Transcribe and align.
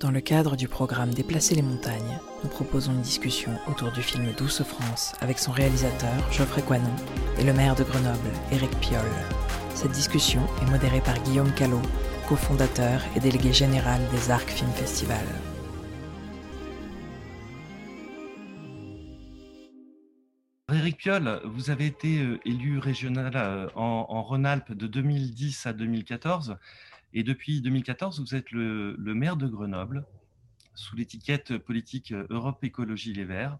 Dans 0.00 0.12
le 0.12 0.20
cadre 0.20 0.54
du 0.54 0.68
programme 0.68 1.12
Déplacer 1.12 1.56
les 1.56 1.62
montagnes, 1.62 2.20
nous 2.44 2.48
proposons 2.48 2.92
une 2.92 3.02
discussion 3.02 3.50
autour 3.66 3.90
du 3.90 4.00
film 4.00 4.32
Douce 4.38 4.62
France 4.62 5.16
avec 5.20 5.40
son 5.40 5.50
réalisateur 5.50 6.12
Geoffrey 6.30 6.62
Coinon 6.62 6.94
et 7.36 7.42
le 7.42 7.52
maire 7.52 7.74
de 7.74 7.82
Grenoble, 7.82 8.30
Éric 8.52 8.70
Piolle. 8.78 9.02
Cette 9.74 9.90
discussion 9.90 10.40
est 10.62 10.70
modérée 10.70 11.00
par 11.00 11.20
Guillaume 11.24 11.52
Callot, 11.52 11.82
cofondateur 12.28 13.00
et 13.16 13.20
délégué 13.20 13.52
général 13.52 14.00
des 14.12 14.30
Arcs 14.30 14.50
Film 14.50 14.70
Festival. 14.70 15.26
Éric 20.72 20.98
Piolle, 20.98 21.40
vous 21.44 21.70
avez 21.70 21.86
été 21.86 22.20
euh, 22.20 22.38
élu 22.44 22.78
régional 22.78 23.32
euh, 23.34 23.68
en, 23.74 24.06
en 24.08 24.22
Rhône-Alpes 24.22 24.74
de 24.74 24.86
2010 24.86 25.66
à 25.66 25.72
2014 25.72 26.56
et 27.12 27.22
depuis 27.22 27.60
2014, 27.60 28.20
vous 28.20 28.34
êtes 28.34 28.50
le, 28.50 28.96
maire 28.98 29.36
de 29.36 29.46
Grenoble 29.46 30.06
sous 30.74 30.96
l'étiquette 30.96 31.58
politique 31.58 32.12
euh, 32.12 32.26
Europe 32.30 32.62
Écologie 32.62 33.12
Les 33.12 33.24
Verts 33.24 33.58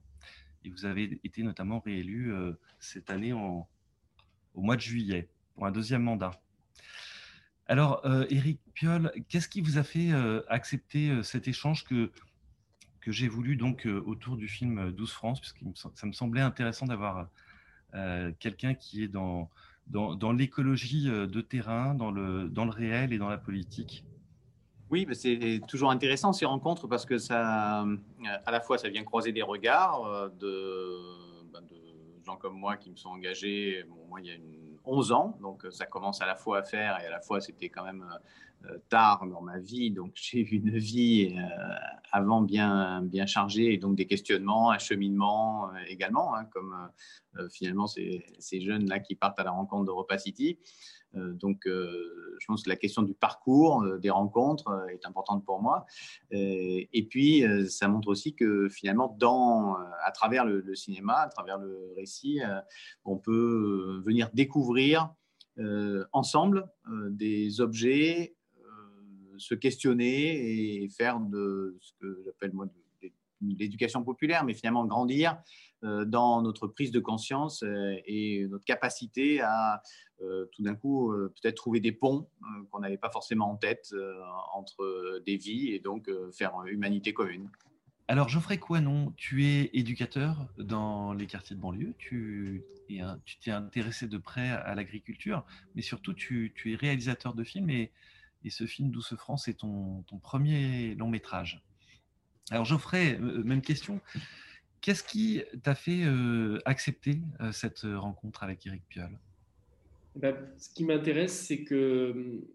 et 0.64 0.70
vous 0.70 0.84
avez 0.84 1.20
été 1.24 1.42
notamment 1.42 1.80
réélu 1.80 2.32
euh, 2.32 2.52
cette 2.78 3.10
année 3.10 3.32
au 3.32 3.66
mois 4.54 4.76
de 4.76 4.80
juillet 4.80 5.28
pour 5.54 5.66
un 5.66 5.70
deuxième 5.70 6.02
mandat. 6.02 6.30
Alors, 7.66 8.04
euh, 8.06 8.26
Éric 8.30 8.60
Piolle, 8.74 9.12
qu'est-ce 9.28 9.48
qui 9.48 9.60
vous 9.60 9.78
a 9.78 9.82
fait 9.82 10.12
euh, 10.12 10.42
accepter 10.48 11.22
cet 11.22 11.48
échange 11.48 11.84
que, 11.84 12.10
que 13.00 13.12
j'ai 13.12 13.28
voulu 13.28 13.56
donc 13.56 13.86
autour 13.86 14.36
du 14.36 14.48
film 14.48 14.90
12 14.92 15.12
France, 15.12 15.40
puisque 15.40 15.58
ça 15.74 16.06
me 16.06 16.12
semblait 16.12 16.40
intéressant 16.40 16.86
d'avoir 16.86 17.28
quelqu'un 18.38 18.74
qui 18.74 19.02
est 19.02 19.08
dans, 19.08 19.50
dans, 19.90 20.32
l'écologie 20.32 21.08
euh, 21.08 21.26
de 21.26 21.40
terrain, 21.40 21.94
dans 21.94 22.10
le, 22.10 22.48
dans 22.48 22.64
le 22.64 22.70
réel 22.70 23.12
et 23.12 23.18
dans 23.18 23.28
la 23.28 23.38
politique 23.38 24.04
Oui, 24.90 25.06
c'est 25.12 25.60
toujours 25.66 25.90
intéressant 25.90 26.32
ces 26.32 26.46
rencontres 26.46 26.86
parce 26.86 27.06
que 27.06 27.18
ça, 27.18 27.82
euh, 27.82 27.96
à 28.44 28.50
la 28.50 28.60
fois, 28.60 28.78
ça 28.78 28.88
vient 28.88 29.04
croiser 29.04 29.32
des 29.32 29.42
regards 29.42 30.04
euh, 30.04 30.28
de, 30.28 31.52
bah, 31.52 31.60
de 31.60 31.76
gens 32.24 32.36
comme 32.36 32.58
moi 32.58 32.76
qui 32.76 32.90
me 32.90 32.96
sont 32.96 33.10
engagés. 33.10 33.84
Bon, 33.88 33.96
moi, 34.08 34.20
il 34.20 34.26
y 34.26 34.30
a 34.30 34.34
une, 34.34 34.68
11 34.84 35.12
ans, 35.12 35.36
donc 35.42 35.66
ça 35.70 35.84
commence 35.84 36.22
à 36.22 36.26
la 36.26 36.34
fois 36.34 36.60
à 36.60 36.62
faire 36.62 36.98
et 37.02 37.04
à 37.04 37.10
la 37.10 37.20
fois 37.20 37.42
c'était 37.42 37.68
quand 37.68 37.84
même 37.84 38.06
tard 38.88 39.26
dans 39.26 39.42
ma 39.42 39.58
vie. 39.58 39.90
Donc 39.90 40.12
j'ai 40.14 40.40
eu 40.40 40.56
une 40.56 40.76
vie 40.78 41.36
euh, 41.36 41.74
avant 42.12 42.42
bien, 42.42 43.02
bien 43.02 43.26
chargée 43.26 43.72
et 43.72 43.78
donc 43.78 43.96
des 43.96 44.06
questionnements, 44.06 44.70
un 44.70 44.78
cheminement 44.78 45.70
euh, 45.70 45.78
également, 45.88 46.34
hein, 46.34 46.44
comme 46.46 46.74
euh, 47.38 47.48
finalement 47.50 47.86
ces, 47.86 48.22
jeunes-là 48.60 49.00
qui 49.00 49.14
partent 49.14 49.38
à 49.38 49.44
la 49.44 49.50
rencontre 49.50 49.84
d'Europa 49.84 50.18
City. 50.18 50.58
Euh, 51.16 51.32
donc, 51.32 51.66
euh, 51.66 52.36
je 52.38 52.46
pense 52.46 52.64
que 52.64 52.68
la 52.68 52.76
question 52.76 53.02
du 53.02 53.14
parcours, 53.14 53.82
euh, 53.82 53.98
des 53.98 54.10
rencontres 54.10 54.68
euh, 54.68 54.86
est 54.88 55.06
importante 55.06 55.44
pour 55.44 55.62
moi. 55.62 55.86
Euh, 56.32 56.36
et 56.92 57.06
puis, 57.08 57.46
euh, 57.46 57.66
ça 57.66 57.88
montre 57.88 58.08
aussi 58.08 58.34
que 58.34 58.68
finalement, 58.68 59.16
dans, 59.18 59.74
euh, 59.74 59.84
à 60.04 60.12
travers 60.12 60.44
le, 60.44 60.74
cinéma, 60.74 61.14
à 61.14 61.28
travers 61.28 61.58
le 61.58 61.92
récit, 61.96 62.42
euh, 62.42 62.60
on 63.04 63.16
peut 63.16 63.32
euh, 63.32 64.02
venir 64.04 64.30
découvrir 64.34 65.14
euh, 65.58 66.04
ensemble 66.12 66.68
euh, 66.88 67.08
des 67.10 67.60
objets, 67.60 68.36
euh, 68.36 68.37
se 69.38 69.54
questionner 69.54 70.82
et 70.82 70.88
faire 70.88 71.20
de 71.20 71.76
ce 71.80 71.92
que 72.00 72.22
j'appelle 72.24 72.52
moi 72.52 72.66
l'éducation 73.40 74.02
populaire, 74.02 74.44
mais 74.44 74.54
finalement 74.54 74.84
grandir 74.86 75.38
euh, 75.84 76.04
dans 76.04 76.42
notre 76.42 76.66
prise 76.66 76.90
de 76.90 77.00
conscience 77.00 77.62
euh, 77.62 77.94
et 78.06 78.46
notre 78.48 78.64
capacité 78.64 79.40
à 79.40 79.82
euh, 80.22 80.46
tout 80.52 80.62
d'un 80.62 80.74
coup 80.74 81.12
peut-être 81.12 81.54
trouver 81.54 81.80
des 81.80 81.92
ponts 81.92 82.28
qu'on 82.70 82.80
n'avait 82.80 82.98
pas 82.98 83.10
forcément 83.10 83.50
en 83.50 83.56
tête 83.56 83.94
entre 84.52 85.22
des 85.24 85.36
vies 85.36 85.68
et 85.68 85.78
donc 85.78 86.10
faire 86.32 86.52
humanité 86.66 87.14
commune. 87.14 87.48
Alors, 88.10 88.28
Geoffrey 88.28 88.58
Coinon, 88.58 89.12
tu 89.16 89.44
es 89.44 89.70
éducateur 89.74 90.48
dans 90.56 91.12
les 91.12 91.26
quartiers 91.26 91.54
de 91.54 91.60
banlieue, 91.60 91.94
tu 91.98 92.64
t'es 92.88 93.50
intéressé 93.50 94.08
de 94.08 94.16
près 94.16 94.48
à 94.48 94.74
l'agriculture, 94.74 95.44
mais 95.74 95.82
surtout 95.82 96.14
tu, 96.14 96.52
tu 96.56 96.72
es 96.72 96.74
réalisateur 96.74 97.34
de 97.34 97.44
films 97.44 97.68
et, 97.68 97.92
et 98.44 98.50
ce 98.50 98.66
film 98.66 98.90
Douce 98.90 99.14
France 99.16 99.48
est 99.48 99.60
ton, 99.60 100.04
premier 100.22 100.94
long 100.94 101.08
métrage. 101.08 101.62
Alors, 102.50 102.64
Geoffrey, 102.64 103.18
euh, 103.20 103.42
même 103.44 103.62
question. 103.62 104.00
Qu'est-ce 104.80 105.02
qui 105.02 105.42
t'a 105.62 105.74
fait 105.74 106.04
euh, 106.04 106.58
accepter 106.64 107.20
euh, 107.40 107.52
cette 107.52 107.82
rencontre 107.82 108.42
avec 108.42 108.66
Éric 108.66 108.82
Piolle? 108.88 109.18
Ben, 110.16 110.34
ce 110.58 110.70
qui 110.70 110.84
m'intéresse, 110.84 111.46
c'est 111.46 111.64
que 111.64 111.74
euh, 111.74 112.48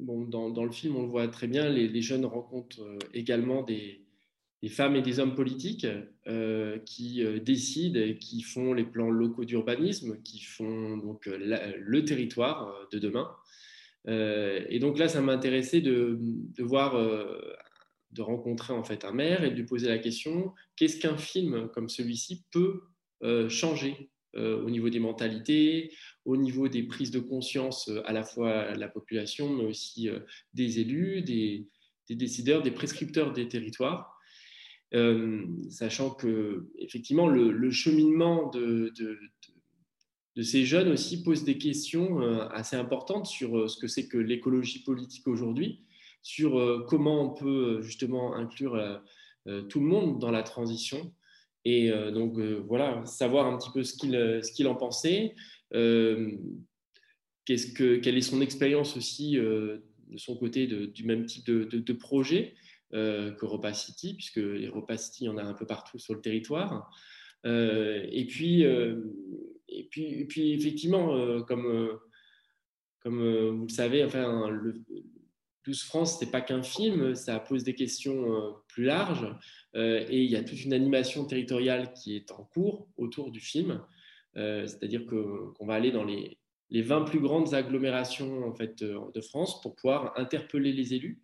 bon, 0.00 0.24
dans, 0.24 0.50
dans 0.50 0.64
le 0.64 0.72
film, 0.72 0.96
on 0.96 1.02
le 1.02 1.08
voit 1.08 1.28
très 1.28 1.46
bien, 1.46 1.68
les, 1.68 2.02
jeunes 2.02 2.24
rencontrent 2.24 2.82
euh, 2.82 2.98
également 3.14 3.62
des, 3.62 4.04
femmes 4.68 4.96
et 4.96 5.02
des 5.02 5.20
hommes 5.20 5.34
politiques 5.34 5.86
euh, 6.26 6.78
qui 6.80 7.24
euh, 7.24 7.38
décident 7.38 8.00
et 8.00 8.16
qui 8.16 8.42
font 8.42 8.72
les 8.72 8.84
plans 8.84 9.10
locaux 9.10 9.44
d'urbanisme, 9.44 10.20
qui 10.22 10.42
font 10.42 10.96
donc 10.96 11.28
euh, 11.28 11.74
le 11.78 12.04
territoire 12.04 12.68
euh, 12.68 12.86
de 12.92 12.98
demain. 12.98 13.30
Euh, 14.06 14.64
et 14.68 14.78
donc 14.78 14.98
là, 14.98 15.08
ça 15.08 15.20
m'intéressait 15.20 15.80
de, 15.80 16.18
de 16.20 16.62
voir, 16.62 16.96
euh, 16.96 17.38
de 18.12 18.22
rencontrer 18.22 18.72
en 18.72 18.84
fait 18.84 19.04
un 19.04 19.12
maire 19.12 19.44
et 19.44 19.50
de 19.50 19.56
lui 19.56 19.64
poser 19.64 19.88
la 19.88 19.98
question 19.98 20.52
qu'est-ce 20.76 20.98
qu'un 20.98 21.18
film 21.18 21.68
comme 21.74 21.88
celui-ci 21.88 22.44
peut 22.52 22.82
euh, 23.22 23.48
changer 23.48 24.10
au 24.36 24.70
niveau 24.70 24.88
des 24.88 25.00
mentalités, 25.00 25.90
au 26.24 26.36
niveau 26.36 26.68
des 26.68 26.84
prises 26.84 27.10
de 27.10 27.18
conscience 27.18 27.90
à 28.04 28.12
la 28.12 28.22
fois 28.22 28.72
de 28.72 28.78
la 28.78 28.86
population, 28.86 29.52
mais 29.52 29.64
aussi 29.64 30.08
des 30.54 30.78
élus, 30.78 31.22
des, 31.22 31.66
décideurs, 32.08 32.62
des 32.62 32.70
prescripteurs 32.70 33.32
des 33.32 33.48
territoires. 33.48 34.16
Sachant 35.70 36.10
que 36.10 36.68
effectivement 36.78 37.26
le, 37.26 37.70
cheminement 37.72 38.48
de, 38.50 38.92
de, 40.38 40.42
ces 40.42 40.64
jeunes 40.64 40.88
aussi 40.88 41.22
pose 41.22 41.44
des 41.44 41.58
questions 41.58 42.22
euh, 42.22 42.48
assez 42.50 42.76
importantes 42.76 43.26
sur 43.26 43.58
euh, 43.58 43.68
ce 43.68 43.76
que 43.76 43.88
c'est 43.88 44.08
que 44.08 44.18
l'écologie 44.18 44.82
politique 44.82 45.26
aujourd'hui, 45.26 45.82
sur 46.22 46.58
euh, 46.58 46.84
comment 46.88 47.22
on 47.22 47.34
peut 47.34 47.82
justement 47.82 48.34
inclure 48.34 49.02
tout 49.70 49.80
le 49.80 49.86
monde 49.86 50.18
dans 50.18 50.30
la 50.30 50.42
transition. 50.42 51.12
Et 51.64 51.90
donc 52.12 52.38
voilà, 52.38 53.04
savoir 53.06 53.46
un 53.46 53.56
petit 53.56 53.70
peu 53.72 53.82
ce 53.82 53.94
qu'il 53.94 54.12
ce 54.42 54.52
qu'il 54.52 54.66
en 54.68 54.74
pensait, 54.74 55.34
euh, 55.74 56.30
qu'est-ce 57.44 57.72
que, 57.72 57.96
quelle 57.96 58.16
est 58.16 58.22
son 58.22 58.40
expérience 58.40 58.96
aussi 58.96 59.36
de 59.36 59.82
son 60.16 60.36
côté 60.36 60.66
du 60.66 61.04
même 61.04 61.26
type 61.26 61.46
de, 61.46 61.64
de, 61.64 61.92
projet 61.92 62.54
euh, 62.94 63.32
qu'Europa 63.32 63.72
City, 63.72 64.14
puisque 64.14 64.38
Europa 64.38 64.96
City, 64.96 65.24
il 65.24 65.26
y 65.26 65.30
en 65.30 65.38
a 65.38 65.42
un 65.42 65.54
peu 65.54 65.66
partout 65.66 65.98
sur 65.98 66.14
le 66.14 66.20
territoire. 66.20 66.90
Et, 67.44 68.26
puis, 68.28 68.64
puis, 69.90 70.20
et 70.20 70.24
puis, 70.24 70.52
effectivement, 70.52 71.14
euh, 71.14 71.40
comme, 71.42 71.66
euh, 71.66 72.00
euh, 73.06 73.50
vous 73.52 73.66
le 73.66 73.72
savez, 73.72 74.04
enfin, 74.04 74.48
le 74.48 74.82
12 75.64 75.82
France, 75.82 76.18
ce 76.18 76.24
n'est 76.24 76.30
pas 76.30 76.40
qu'un 76.40 76.62
film, 76.62 77.14
ça 77.14 77.38
pose 77.40 77.64
des 77.64 77.74
questions 77.74 78.54
plus 78.68 78.84
larges. 78.84 79.26
Et 79.74 80.22
il 80.24 80.30
y 80.30 80.36
a 80.36 80.42
toute 80.42 80.64
une 80.64 80.72
animation 80.72 81.26
territoriale 81.26 81.92
qui 81.92 82.16
est 82.16 82.30
en 82.32 82.44
cours 82.44 82.88
autour 82.96 83.30
du 83.30 83.40
film. 83.40 83.82
C'est-à-dire 84.34 85.04
qu'on 85.06 85.66
va 85.66 85.74
aller 85.74 85.90
dans 85.90 86.04
les, 86.04 86.38
les 86.70 86.80
20 86.80 87.02
plus 87.02 87.20
grandes 87.20 87.52
agglomérations 87.52 88.44
en 88.46 88.54
fait, 88.54 88.82
de 88.82 89.20
France 89.20 89.60
pour 89.60 89.74
pouvoir 89.74 90.18
interpeller 90.18 90.72
les 90.72 90.94
élus, 90.94 91.20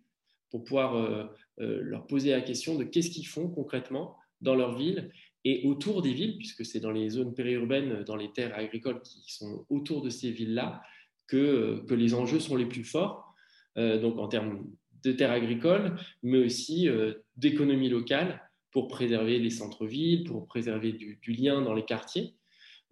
pour 0.51 0.63
pouvoir 0.63 1.29
leur 1.57 2.05
poser 2.05 2.29
la 2.29 2.41
question 2.41 2.75
de 2.75 2.83
qu'est-ce 2.83 3.09
qu'ils 3.09 3.27
font 3.27 3.49
concrètement 3.49 4.15
dans 4.41 4.55
leur 4.55 4.77
ville 4.77 5.11
et 5.45 5.65
autour 5.65 6.01
des 6.01 6.11
villes, 6.11 6.37
puisque 6.37 6.65
c'est 6.65 6.79
dans 6.79 6.91
les 6.91 7.09
zones 7.09 7.33
périurbaines, 7.33 8.03
dans 8.03 8.15
les 8.15 8.31
terres 8.31 8.57
agricoles 8.57 9.01
qui 9.01 9.31
sont 9.31 9.65
autour 9.69 10.01
de 10.01 10.09
ces 10.09 10.31
villes-là, 10.31 10.81
que, 11.27 11.83
que 11.87 11.93
les 11.93 12.13
enjeux 12.13 12.39
sont 12.39 12.55
les 12.55 12.65
plus 12.65 12.83
forts, 12.83 13.33
euh, 13.77 13.99
donc 13.99 14.17
en 14.17 14.27
termes 14.27 14.65
de 15.05 15.11
terres 15.11 15.31
agricoles, 15.31 15.95
mais 16.23 16.39
aussi 16.39 16.89
euh, 16.89 17.13
d'économie 17.37 17.89
locale 17.89 18.41
pour 18.71 18.87
préserver 18.87 19.39
les 19.39 19.51
centres-villes, 19.51 20.25
pour 20.25 20.47
préserver 20.47 20.91
du, 20.91 21.19
lien 21.31 21.61
dans 21.61 21.73
les 21.73 21.85
quartiers. 21.85 22.33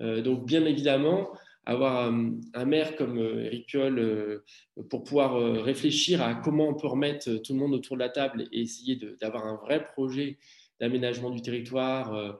Euh, 0.01 0.21
donc 0.21 0.45
bien 0.45 0.63
évidemment, 0.65 1.31
avoir 1.65 2.11
un, 2.11 2.65
maire 2.65 2.95
comme 2.95 3.17
euh, 3.17 3.45
Éric 3.45 3.67
Piolle 3.67 4.43
pour 4.89 5.03
pouvoir 5.03 5.63
réfléchir 5.63 6.21
à 6.21 6.35
comment 6.35 6.69
on 6.69 6.75
peut 6.75 6.87
remettre 6.87 7.35
tout 7.37 7.53
le 7.53 7.59
monde 7.59 7.73
autour 7.73 7.97
de 7.97 8.01
la 8.01 8.09
table 8.09 8.47
et 8.51 8.61
essayer 8.61 8.99
d'avoir 9.19 9.45
un 9.45 9.55
vrai 9.55 9.83
projet 9.83 10.37
d'aménagement 10.83 11.29
du 11.29 11.41
territoire, 11.41 12.13
euh, 12.13 12.33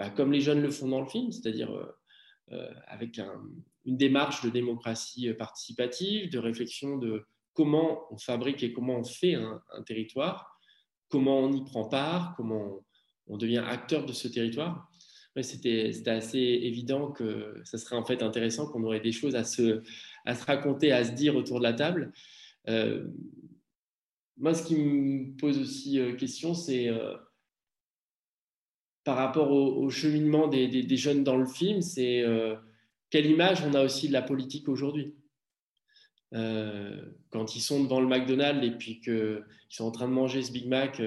bah, 0.00 0.10
comme 0.10 0.32
les 0.32 0.40
jeunes 0.40 0.60
le 0.60 0.70
font 0.72 0.88
dans 0.88 1.00
le 1.00 1.06
film, 1.06 1.30
c'est-à-dire 1.30 1.70
euh, 2.50 2.68
avec 2.88 3.20
un, 3.20 3.40
une 3.84 3.96
démarche 3.96 4.42
de 4.42 4.50
démocratie 4.50 5.32
participative, 5.34 6.28
de 6.28 6.38
réflexion 6.38 6.98
de 6.98 7.24
comment 7.52 8.12
on 8.12 8.18
fabrique 8.18 8.64
et 8.64 8.72
comment 8.72 8.96
on 8.96 9.04
fait 9.04 9.34
un, 9.34 9.62
territoire, 9.86 10.58
comment 11.08 11.38
on 11.38 11.52
y 11.52 11.62
prend 11.62 11.88
part, 11.88 12.34
comment 12.36 12.84
on, 13.28 13.36
devient 13.36 13.62
acteur 13.64 14.06
de 14.06 14.12
ce 14.12 14.26
territoire. 14.26 14.90
C'était 15.40 15.92
assez 16.06 16.38
évident 16.38 17.12
que 17.12 17.60
ça 17.62 17.78
serait 17.78 17.96
en 17.96 18.04
fait 18.04 18.24
intéressant 18.24 18.66
qu'on 18.66 18.82
aurait 18.82 19.00
des 19.00 19.12
choses 19.12 19.36
à 19.36 19.44
se, 19.44 19.82
raconter, 20.26 20.90
à 20.90 21.04
se 21.04 21.12
dire 21.12 21.36
autour 21.36 21.58
de 21.58 21.64
la 21.64 21.74
table. 21.74 22.12
Euh, 22.68 23.06
moi, 24.36 24.52
ce 24.52 24.66
qui 24.66 24.74
me 24.74 25.36
pose 25.36 25.60
aussi 25.60 26.00
question, 26.18 26.54
c'est 26.54 26.90
par 29.04 29.16
rapport 29.16 29.50
au, 29.50 29.90
cheminement 29.90 30.48
des, 30.48 30.96
jeunes 30.96 31.24
dans 31.24 31.36
le 31.36 31.46
film, 31.46 31.82
c'est 31.82 32.24
quelle 33.10 33.26
image 33.26 33.62
on 33.62 33.74
a 33.74 33.84
aussi 33.84 34.08
de 34.08 34.12
la 34.12 34.22
politique 34.22 34.68
aujourd'hui 34.68 35.14
quand 36.32 37.54
ils 37.54 37.60
sont 37.60 37.84
devant 37.84 38.00
le 38.00 38.08
McDonald's 38.08 38.66
et 38.66 38.72
puis 38.72 39.00
qu'ils 39.00 39.44
sont 39.68 39.84
en 39.84 39.92
train 39.92 40.08
de 40.08 40.12
manger 40.12 40.42
ce 40.42 40.50
Big 40.50 40.66
Mac 40.66 41.00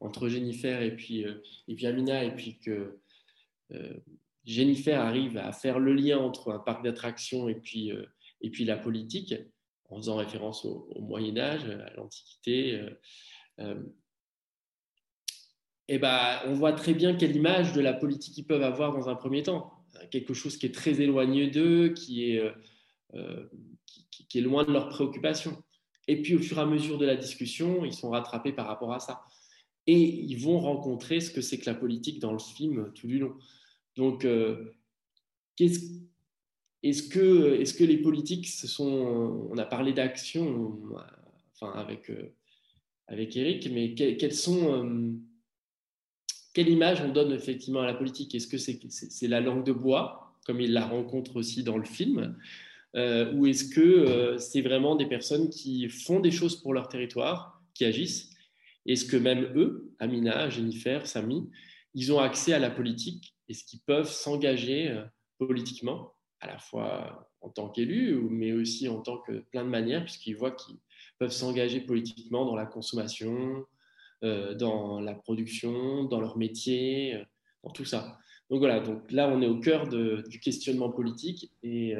entre 0.00 0.28
Jennifer 0.28 0.80
et 0.80 0.96
puis, 0.96 1.26
et 1.68 1.86
Amina 1.86 2.24
et 2.24 2.30
puis 2.30 2.58
que 2.58 2.96
Jennifer 4.44 5.00
arrive 5.00 5.36
à 5.38 5.52
faire 5.52 5.78
le 5.78 5.94
lien 5.94 6.18
entre 6.18 6.52
un 6.52 6.58
parc 6.58 6.82
d'attractions 6.82 7.48
et 7.48 7.54
puis, 7.54 7.92
euh, 7.92 8.04
et 8.40 8.50
puis 8.50 8.64
la 8.64 8.76
politique, 8.76 9.34
en 9.88 9.96
faisant 9.98 10.16
référence 10.16 10.64
au, 10.64 10.88
Moyen 11.00 11.36
Âge, 11.36 11.64
à 11.64 11.94
l'Antiquité. 11.94 12.80
Euh, 13.60 13.74
euh, 15.90 15.94
et 15.94 15.98
ben, 15.98 16.40
on 16.46 16.54
voit 16.54 16.72
très 16.72 16.94
bien 16.94 17.14
quelle 17.14 17.34
image 17.36 17.72
de 17.72 17.80
la 17.80 17.92
politique 17.92 18.36
ils 18.38 18.44
peuvent 18.44 18.62
avoir 18.62 18.92
dans 18.92 19.08
un 19.08 19.14
premier 19.14 19.42
temps. 19.42 19.72
Quelque 20.10 20.34
chose 20.34 20.56
qui 20.56 20.66
est 20.66 20.74
très 20.74 21.00
éloigné 21.00 21.48
d'eux, 21.48 21.90
qui 21.90 22.30
est, 22.30 22.42
qui, 23.86 24.26
qui 24.26 24.38
est 24.38 24.42
loin 24.42 24.64
de 24.64 24.72
leurs 24.72 24.88
préoccupations. 24.88 25.62
Et 26.08 26.20
puis 26.22 26.34
au 26.34 26.40
fur 26.40 26.58
et 26.58 26.62
à 26.62 26.66
mesure 26.66 26.98
de 26.98 27.06
la 27.06 27.16
discussion, 27.16 27.84
ils 27.84 27.92
sont 27.92 28.10
rattrapés 28.10 28.52
par 28.52 28.66
rapport 28.66 28.92
à 28.92 29.00
ça. 29.00 29.22
Et 29.86 30.00
ils 30.00 30.36
vont 30.36 30.58
rencontrer 30.58 31.20
ce 31.20 31.30
que 31.30 31.40
c'est 31.40 31.58
que 31.58 31.68
la 31.68 31.74
politique 31.74 32.20
dans 32.20 32.32
le 32.32 32.38
film 32.38 32.92
tout 32.94 33.06
du 33.06 33.18
long. 33.18 33.34
Donc, 33.96 34.24
euh, 34.24 34.72
est-ce 35.58 37.02
que, 37.08 37.60
est 37.60 37.76
que 37.76 37.84
les 37.84 37.98
politiques, 37.98 38.48
ce 38.48 38.66
sont, 38.66 39.48
on 39.50 39.58
a 39.58 39.64
parlé 39.64 39.92
d'action, 39.92 40.78
enfin 41.54 41.72
avec, 41.78 42.10
euh, 42.10 42.34
avec 43.06 43.36
Eric, 43.36 43.68
mais 43.70 43.94
quelles 43.94 44.34
sont, 44.34 44.84
euh, 44.84 45.12
quelle 46.52 46.68
image 46.68 47.00
on 47.00 47.08
donne 47.08 47.32
effectivement 47.32 47.80
à 47.80 47.86
la 47.86 47.94
politique? 47.94 48.34
Est-ce 48.34 48.46
que 48.46 48.58
c'est 48.58 49.28
la 49.28 49.40
langue 49.40 49.64
de 49.64 49.72
bois, 49.72 50.34
comme 50.44 50.60
il 50.60 50.72
la 50.72 50.84
rencontre 50.84 51.36
aussi 51.36 51.62
dans 51.62 51.78
le 51.78 51.84
film 51.84 52.36
ou 52.94 53.46
est-ce 53.46 53.64
que 53.74 54.36
c'est 54.38 54.60
vraiment 54.60 54.96
des 54.96 55.06
personnes 55.06 55.48
qui 55.48 55.88
font 55.88 56.20
des 56.20 56.30
choses 56.30 56.56
pour 56.56 56.74
leur 56.74 56.88
territoire, 56.88 57.62
qui 57.72 57.86
agissent? 57.86 58.32
Est-ce 58.86 59.04
que 59.04 59.16
même 59.16 59.52
eux, 59.54 59.92
Amina, 59.98 60.50
Jennifer, 60.50 61.06
Samy, 61.06 61.48
ils 61.94 62.12
ont 62.12 62.18
accès 62.18 62.52
à 62.52 62.58
la 62.58 62.70
politique? 62.70 63.34
Est-ce 63.48 63.64
qu'ils 63.64 63.80
peuvent 63.80 64.10
s'engager 64.10 64.90
euh, 64.90 65.04
politiquement, 65.38 66.14
à 66.40 66.46
la 66.48 66.58
fois 66.58 67.30
en 67.40 67.48
tant 67.48 67.68
qu'élus, 67.68 68.16
mais 68.30 68.52
aussi 68.52 68.88
en 68.88 69.00
tant 69.00 69.18
que 69.18 69.40
plein 69.50 69.64
de 69.64 69.68
manières, 69.68 70.04
puisqu'ils 70.04 70.36
voient 70.36 70.52
qu'ils 70.52 70.78
peuvent 71.18 71.32
s'engager 71.32 71.80
politiquement 71.80 72.44
dans 72.44 72.56
la 72.56 72.66
consommation, 72.66 73.58
euh, 73.58 73.62
dans 74.22 75.00
la 75.00 75.14
production, 75.14 76.04
dans 76.04 76.20
leur 76.20 76.36
métier, 76.36 77.14
euh, 77.14 77.24
dans 77.64 77.70
tout 77.70 77.84
ça. 77.84 78.18
Donc 78.50 78.58
voilà, 78.58 78.80
donc 78.80 79.10
là 79.10 79.28
on 79.28 79.40
est 79.40 79.46
au 79.46 79.58
cœur 79.58 79.88
du 79.88 80.40
questionnement 80.40 80.90
politique 80.90 81.52
et 81.62 81.94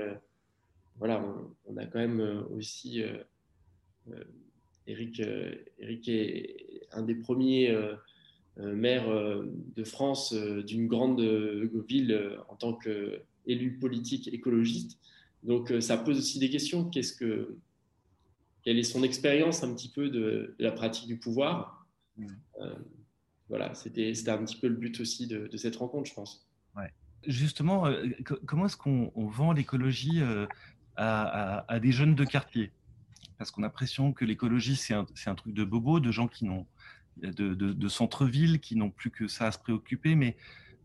voilà, 0.99 1.25
on, 1.67 1.77
a 1.79 1.87
quand 1.87 1.99
même 1.99 2.45
aussi 2.51 3.03
Eric, 4.87 5.23
Eric 5.79 6.09
est 6.09 6.83
un 6.93 7.03
des 7.03 7.15
premiers 7.15 7.75
euh, 8.59 8.75
maire 8.75 9.09
euh, 9.09 9.47
de 9.77 9.83
France 9.83 10.35
euh, 10.35 10.63
d'une 10.63 10.87
grande 10.87 11.23
ville 11.89 12.39
en 12.51 12.55
tant 12.57 12.75
qu'élu 12.75 13.79
politique 13.79 14.29
écologiste. 14.29 14.99
Donc 15.43 15.73
ça 15.81 15.97
pose 15.97 16.19
aussi 16.19 16.39
des 16.39 16.51
questions. 16.51 16.89
Quelle 16.91 18.79
est 18.79 18.83
son 18.83 19.03
expérience 19.03 19.65
un 19.65 19.75
petit 19.75 19.89
peu 19.89 20.11
de, 20.11 20.55
la 20.59 20.71
pratique 20.71 21.09
du 21.09 21.17
pouvoir? 21.17 21.82
Voilà, 23.49 23.75
c'était 23.75 24.13
un 24.29 24.39
petit 24.45 24.57
peu 24.57 24.69
le 24.69 24.77
but 24.77 25.01
aussi 25.01 25.27
de, 25.27 25.57
cette 25.57 25.77
rencontre, 25.77 26.09
je 26.09 26.15
pense. 26.15 26.49
Ouais. 26.77 26.91
Justement, 27.27 27.85
comment 28.47 28.67
est-ce 28.67 28.77
qu'on 28.77 29.11
vend 29.15 29.53
l'écologie 29.53 30.23
à, 30.97 31.65
à, 31.69 31.81
des 31.81 31.93
jeunes 31.93 32.15
de 32.15 32.25
quartier? 32.25 32.71
Parce 33.39 33.51
qu'on 33.51 33.63
a 33.63 33.67
l'impression 33.67 34.13
que 34.13 34.25
l'écologie, 34.25 34.77
c'est 34.77 34.95
un, 34.95 35.07
un, 35.27 35.35
truc 35.35 35.53
de 35.53 35.65
bobo, 35.65 36.01
de 36.01 36.11
gens 36.11 36.29
qui 36.29 36.45
n'ont 36.45 36.67
de, 37.17 37.55
de, 37.55 37.89
centre-ville 37.89 38.61
qui 38.61 38.77
n'ont 38.77 38.91
plus 38.91 39.11
que 39.11 39.29
ça 39.29 39.47
à 39.47 39.53
se 39.53 39.59
préoccuper, 39.59 40.15
mais, 40.15 40.37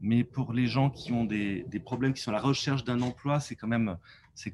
mais 0.02 0.24
pour 0.24 0.54
les 0.54 0.68
gens 0.68 0.90
qui 0.90 1.12
ont 1.12 1.26
des, 1.26 1.64
des 1.64 1.80
problèmes, 1.80 2.14
qui 2.14 2.22
sont 2.22 2.32
à 2.32 2.36
la 2.36 2.42
recherche 2.42 2.84
d'un 2.84 3.02
emploi, 3.02 3.40
c'est 3.40 3.56
quand, 3.56 3.68
même, 3.68 3.98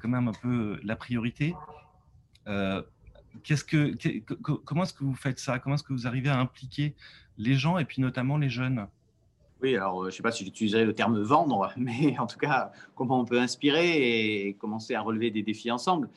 quand 0.00 0.08
même 0.08 0.28
un 0.28 0.32
peu 0.32 0.78
la 0.82 0.96
priorité. 0.96 1.54
Euh, 2.46 2.82
comment 4.64 4.82
est-ce 4.82 4.94
que 4.94 5.04
vous 5.04 5.14
faites 5.14 5.38
ça? 5.38 5.58
Comment 5.58 5.74
est-ce 5.74 5.82
que 5.82 5.92
vous 5.92 6.06
arrivez 6.06 6.28
à 6.28 6.38
impliquer 6.38 6.94
les 7.38 7.54
gens 7.54 7.78
et 7.78 7.84
puis 7.84 8.00
notamment 8.00 8.38
les 8.38 8.48
jeunes? 8.48 8.86
Oui, 9.62 9.76
alors 9.76 10.02
je 10.02 10.06
ne 10.06 10.10
sais 10.10 10.22
pas 10.22 10.32
si 10.32 10.44
j'utiliserai 10.44 10.84
le 10.84 10.94
terme 10.94 11.20
vendre, 11.22 11.72
mais 11.76 12.18
en 12.18 12.26
tout 12.26 12.38
cas, 12.38 12.72
comment 12.94 13.20
on 13.20 13.24
peut 13.24 13.40
inspirer 13.40 14.46
et 14.46 14.54
commencer 14.54 14.94
à 14.94 15.00
relever 15.00 15.30
des 15.30 15.42
défis 15.42 15.70
ensemble. 15.70 16.10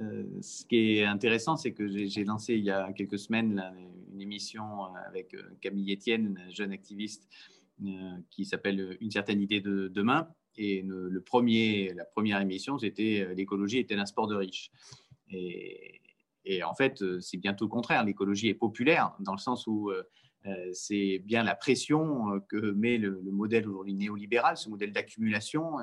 Euh, 0.00 0.24
ce 0.40 0.64
qui 0.64 0.98
est 0.98 1.04
intéressant, 1.04 1.56
c'est 1.56 1.72
que 1.72 1.88
j'ai 1.88 2.24
lancé 2.24 2.54
il 2.54 2.64
y 2.64 2.70
a 2.70 2.92
quelques 2.92 3.18
semaines 3.18 3.62
une 4.12 4.20
émission 4.20 4.84
avec 5.06 5.34
euh, 5.34 5.42
Camille 5.60 5.92
Etienne, 5.92 6.40
jeune 6.50 6.72
activiste, 6.72 7.28
euh, 7.84 8.16
qui 8.30 8.44
s'appelle 8.44 8.96
Une 9.00 9.10
certaine 9.10 9.40
idée 9.40 9.60
de 9.60 9.88
demain. 9.88 10.28
Et 10.56 10.82
le, 10.82 11.20
premier, 11.20 11.92
la 11.94 12.04
première 12.04 12.40
émission, 12.40 12.78
c'était 12.78 13.28
l'écologie 13.36 13.78
était 13.78 13.94
un 13.94 14.06
sport 14.06 14.26
de 14.26 14.34
riches. 14.34 14.72
Et, 15.30 16.00
en 16.62 16.74
fait, 16.74 17.02
c'est 17.20 17.36
bien 17.36 17.54
tout 17.54 17.64
le 17.64 17.70
contraire. 17.70 18.04
L'écologie 18.04 18.48
est 18.48 18.54
populaire 18.54 19.14
dans 19.20 19.32
le 19.32 19.38
sens 19.38 19.66
où 19.66 19.90
c'est 20.72 21.18
bien 21.18 21.42
la 21.42 21.54
pression 21.54 22.40
que 22.48 22.72
met 22.72 22.96
le, 22.96 23.20
le 23.22 23.30
modèle 23.30 23.68
aujourd'hui 23.68 23.94
néolibéral, 23.94 24.56
ce 24.56 24.68
modèle 24.68 24.92
d'accumulation 24.92 25.78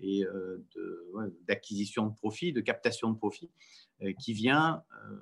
et 0.00 0.24
euh, 0.24 0.64
d'acquisition 1.46 2.06
de, 2.06 2.14
profit, 2.14 2.52
de 2.52 2.60
captation 2.60 3.10
de 3.10 3.16
profit, 3.16 3.50
euh, 4.02 4.12
qui 4.14 4.32
vient 4.32 4.82
euh, 5.08 5.16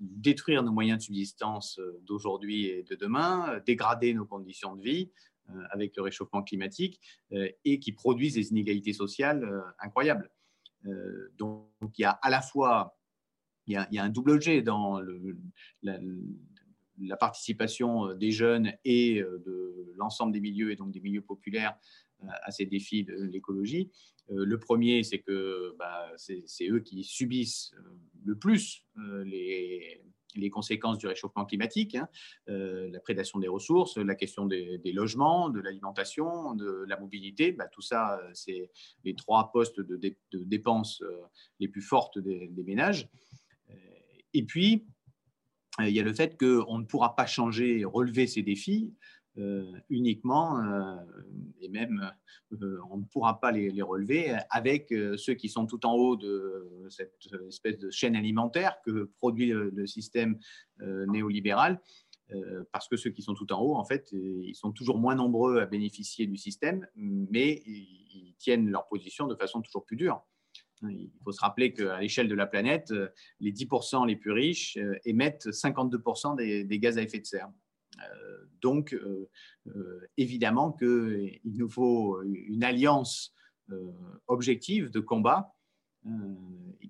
détruire 0.00 0.62
nos 0.62 0.72
moyens 0.72 0.98
de 0.98 1.04
subsistance 1.04 1.80
d'aujourd'hui 2.02 2.66
et 2.66 2.82
de 2.82 2.94
demain, 2.94 3.60
dégrader 3.64 4.12
nos 4.14 4.26
conditions 4.26 4.74
de 4.74 4.82
vie 4.82 5.10
avec 5.70 5.94
le 5.96 6.02
réchauffement 6.02 6.42
climatique 6.42 6.98
et 7.64 7.78
qui 7.78 7.92
produisent 7.92 8.34
des 8.34 8.50
inégalités 8.50 8.94
sociales 8.94 9.46
incroyables. 9.78 10.30
donc 11.36 11.68
il 11.98 12.02
y 12.02 12.04
a 12.04 12.12
à 12.12 12.30
la 12.30 12.40
fois 12.40 12.96
il 13.66 13.72
y 13.72 13.98
a, 13.98 14.04
un 14.04 14.08
double 14.08 14.40
jet 14.40 14.62
dans 14.62 15.00
la, 15.82 17.16
participation 17.18 18.14
des 18.14 18.30
jeunes 18.30 18.72
et 18.84 19.20
de 19.20 19.92
l'ensemble 19.96 20.32
des 20.32 20.40
milieux 20.40 20.70
et 20.70 20.76
donc 20.76 20.92
des 20.92 21.00
milieux 21.00 21.22
populaires 21.22 21.76
à 22.42 22.50
ces 22.50 22.66
défis 22.66 23.04
de 23.04 23.14
l'écologie. 23.24 23.90
Euh, 24.30 24.44
le 24.44 24.58
premier, 24.58 25.02
c'est 25.02 25.18
que 25.18 25.74
bah, 25.78 26.10
c'est 26.16 26.68
eux 26.68 26.80
qui 26.80 27.04
subissent 27.04 27.72
euh, 27.78 27.90
le 28.24 28.36
plus 28.36 28.84
euh, 28.98 29.24
les, 29.24 30.00
conséquences 30.50 30.98
du 30.98 31.06
réchauffement 31.06 31.46
climatique, 31.46 31.94
hein. 31.94 32.08
la 32.48 33.00
prédation 33.00 33.38
des 33.38 33.48
ressources, 33.48 33.96
la 33.96 34.14
question 34.14 34.46
des, 34.46 34.92
logements, 34.92 35.48
de 35.48 35.60
l'alimentation, 35.60 36.54
de 36.54 36.84
la 36.86 36.98
mobilité, 36.98 37.52
bah, 37.52 37.66
tout 37.68 37.80
ça, 37.80 38.20
c'est 38.34 38.70
les 39.04 39.14
trois 39.14 39.50
postes 39.52 39.80
de, 39.80 39.98
dépenses 40.32 41.02
les 41.60 41.68
plus 41.68 41.80
fortes 41.80 42.18
des, 42.18 42.50
ménages. 42.64 43.08
Et 44.34 44.42
puis, 44.42 44.86
il 45.80 45.90
y 45.90 46.00
a 46.00 46.02
le 46.02 46.12
fait 46.12 46.38
qu'on 46.38 46.78
ne 46.78 46.84
pourra 46.84 47.16
pas 47.16 47.26
changer, 47.26 47.84
relever 47.84 48.26
ces 48.26 48.42
défis 48.42 48.94
euh, 49.36 49.64
uniquement, 49.90 50.62
euh, 50.62 50.94
et 51.60 51.68
même 51.68 52.08
euh, 52.52 52.78
on 52.88 52.98
ne 52.98 53.04
pourra 53.04 53.40
pas 53.40 53.50
les, 53.50 53.82
relever 53.82 54.32
avec 54.48 54.94
ceux 55.16 55.34
qui 55.34 55.48
sont 55.48 55.66
tout 55.66 55.84
en 55.86 55.94
haut 55.94 56.14
de 56.14 56.86
cette 56.88 57.18
espèce 57.48 57.78
de 57.78 57.90
chaîne 57.90 58.14
alimentaire 58.14 58.76
que 58.84 59.10
produit 59.16 59.48
le, 59.48 59.86
système 59.86 60.38
néolibéral. 60.78 61.80
parce 62.70 62.86
que 62.86 62.96
ceux 62.96 63.10
qui 63.10 63.22
sont 63.22 63.34
tout 63.34 63.52
en 63.52 63.60
haut, 63.60 63.74
en 63.74 63.84
fait, 63.84 64.12
ils 64.12 64.54
sont 64.54 64.70
toujours 64.70 64.98
moins 64.98 65.16
nombreux 65.16 65.58
à 65.58 65.66
bénéficier 65.66 66.28
du 66.28 66.36
système, 66.36 66.86
mais 66.94 67.62
ils, 67.66 68.36
tiennent 68.38 68.68
leur 68.68 68.86
position 68.88 69.26
de 69.26 69.34
façon 69.34 69.62
toujours 69.62 69.84
plus 69.84 69.96
dure. 69.96 70.22
Il 70.90 71.10
faut 71.22 71.32
se 71.32 71.40
rappeler 71.40 71.72
qu'à 71.72 72.00
l'échelle 72.00 72.28
de 72.28 72.34
la 72.34 72.46
planète, 72.46 72.92
les 73.40 73.52
10% 73.52 74.06
les 74.06 74.16
plus 74.16 74.32
riches 74.32 74.78
émettent 75.04 75.46
52% 75.46 76.36
des, 76.36 76.78
gaz 76.78 76.98
à 76.98 77.02
effet 77.02 77.20
de 77.20 77.26
serre. 77.26 77.50
Euh, 78.02 78.44
donc, 78.60 78.94
euh, 78.94 79.28
euh, 79.68 80.00
évidemment 80.16 80.72
qu'il 80.72 81.40
nous 81.44 81.68
faut 81.68 82.22
une 82.22 82.64
alliance 82.64 83.32
objective 84.26 84.90
de 84.90 85.00
combat 85.00 85.54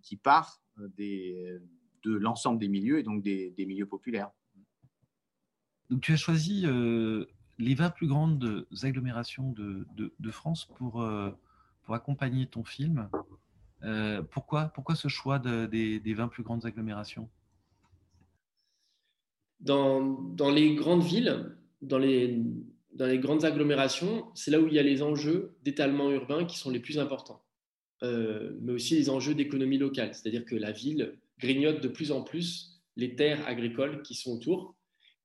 qui 0.03 0.17
part 0.17 0.61
de 0.77 1.61
l'ensemble 2.05 2.59
des 2.59 2.67
milieux 2.67 2.99
et 2.99 3.05
donc 3.05 3.23
des, 3.23 3.55
milieux 3.59 3.87
populaires. 3.87 4.31
Donc, 5.89 6.01
tu 6.01 6.13
as 6.13 6.17
choisi 6.17 6.67
les 7.59 7.75
20 7.77 7.91
plus 7.91 8.09
grandes 8.09 8.67
agglomérations 8.83 9.53
de, 9.53 10.31
France 10.33 10.65
pour 10.65 11.01
accompagner 11.89 12.49
ton 12.49 12.65
film. 12.65 13.09
Pourquoi, 14.31 14.67
pourquoi 14.75 14.95
ce 14.95 15.09
choix 15.09 15.39
des, 15.39 16.01
des 16.01 16.15
20 16.15 16.29
plus 16.29 16.43
grandes 16.43 16.65
agglomérations? 16.67 17.29
Dans, 19.65 20.51
les 20.55 20.75
grandes 20.75 21.03
villes, 21.03 21.57
dans 21.81 21.97
les, 21.97 22.39
grandes 23.19 23.47
agglomérations, 23.47 24.27
c'est 24.35 24.51
là 24.51 24.61
où 24.61 24.67
il 24.67 24.75
y 24.75 24.79
a 24.79 24.83
les 24.83 25.03
enjeux 25.03 25.57
d'étalement 25.63 26.11
urbain 26.11 26.45
qui 26.45 26.59
sont 26.59 26.71
les 26.71 26.81
plus 26.81 26.99
importants, 26.99 27.43
euh, 28.03 28.53
mais 28.61 28.73
aussi 28.73 28.95
les 28.95 29.09
enjeux 29.09 29.35
d'économie 29.35 29.79
locale, 29.79 30.13
c'est-à-dire 30.13 30.45
que 30.45 30.55
la 30.55 30.71
ville 30.71 31.17
grignote 31.39 31.83
de 31.83 31.89
plus 31.89 32.13
en 32.13 32.23
plus 32.23 32.83
les 32.97 33.17
terres 33.17 33.47
agricoles 33.49 34.03
qui 34.03 34.15
sont 34.15 34.33
autour. 34.33 34.77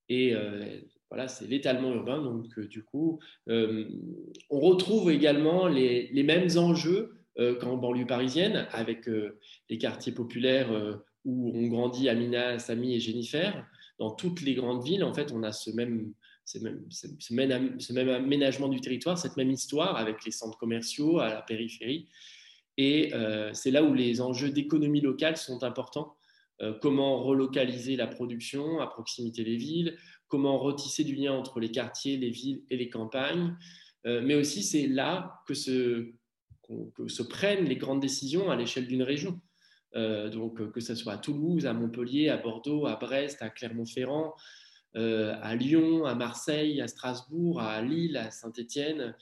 Et 0.07 0.33
euh, 0.33 0.79
voilà, 1.09 1.27
c'est 1.27 1.45
l'étalement 1.45 1.93
urbain. 1.93 2.21
Donc, 2.23 2.47
euh, 2.57 2.65
du 2.65 2.83
coup, 2.83 3.19
on 3.47 4.59
retrouve 4.59 5.11
également 5.11 5.67
les 5.67 6.23
mêmes 6.23 6.47
enjeux 6.57 7.18
qu'en 7.38 7.77
banlieue 7.77 8.05
parisienne, 8.05 8.67
avec 8.71 9.09
les 9.69 9.77
quartiers 9.77 10.12
populaires 10.12 10.69
où 11.25 11.51
on 11.55 11.67
grandit 11.67 12.09
Amina, 12.09 12.59
Samy 12.59 12.95
et 12.95 13.00
Jennifer. 13.00 13.65
Dans 13.98 14.12
toutes 14.12 14.41
les 14.41 14.55
grandes 14.55 14.83
villes, 14.83 15.03
en 15.03 15.13
fait, 15.13 15.31
on 15.31 15.43
a 15.43 15.51
ce 15.51 15.71
même, 15.71 16.13
même, 16.55 16.86
ce 17.79 17.93
même 17.93 18.09
aménagement 18.09 18.69
du 18.69 18.81
territoire, 18.81 19.17
cette 19.17 19.38
même 19.38 19.51
histoire 19.51 19.98
avec 19.98 20.25
les 20.25 20.31
centres 20.31 20.57
commerciaux 20.57 21.19
à 21.19 21.29
la 21.29 21.41
périphérie. 21.41 22.07
Et 22.77 23.13
euh, 23.13 23.53
c'est 23.53 23.71
là 23.71 23.83
où 23.83 23.93
les 23.93 24.21
enjeux 24.21 24.51
d'économie 24.51 25.01
locale 25.01 25.36
sont 25.36 25.63
importants. 25.63 26.15
Euh, 26.62 26.74
comment 26.81 27.24
relocaliser 27.24 27.98
la 27.98 28.07
production 28.07 28.79
à 28.79 28.88
proximité 28.88 29.43
des 29.43 29.57
villes, 29.57 29.98
comment 30.29 30.57
retisser 30.57 31.03
du 31.03 31.15
lien 31.15 31.33
entre 31.33 31.59
les 31.59 31.71
quartiers, 31.71 32.15
les 32.15 32.29
villes 32.29 32.63
et 32.69 32.77
les 32.77 32.89
campagnes. 32.89 33.57
Euh, 34.05 34.21
mais 34.24 34.36
aussi, 34.36 34.63
c'est 34.63 34.88
là 34.88 35.41
que 35.45 35.53
se, 35.53 36.13
que 36.95 37.07
se, 37.07 37.23
prennent 37.23 37.65
les 37.65 37.75
grandes 37.75 38.01
décisions 38.01 38.49
à 38.49 38.55
l'échelle 38.55 38.88
d'une 38.88 39.03
région. 39.03 39.39
donc, 39.93 40.71
que 40.71 40.79
ce 40.79 40.95
soit 40.95 41.13
à 41.13 41.17
Toulouse, 41.17 41.65
à 41.65 41.73
Montpellier, 41.73 42.29
à 42.29 42.38
Bordeaux, 42.38 42.85
à 42.85 42.95
Brest, 42.95 43.41
à 43.41 43.49
Clermont-Ferrand, 43.49 44.35
à 44.95 45.55
Lyon, 45.55 46.05
à 46.05 46.15
Marseille, 46.15 46.81
à 46.81 46.88
Strasbourg, 46.88 47.61
à 47.61 47.81
Lille, 47.81 48.17
à 48.17 48.31
Saint-Étienne. 48.31 49.15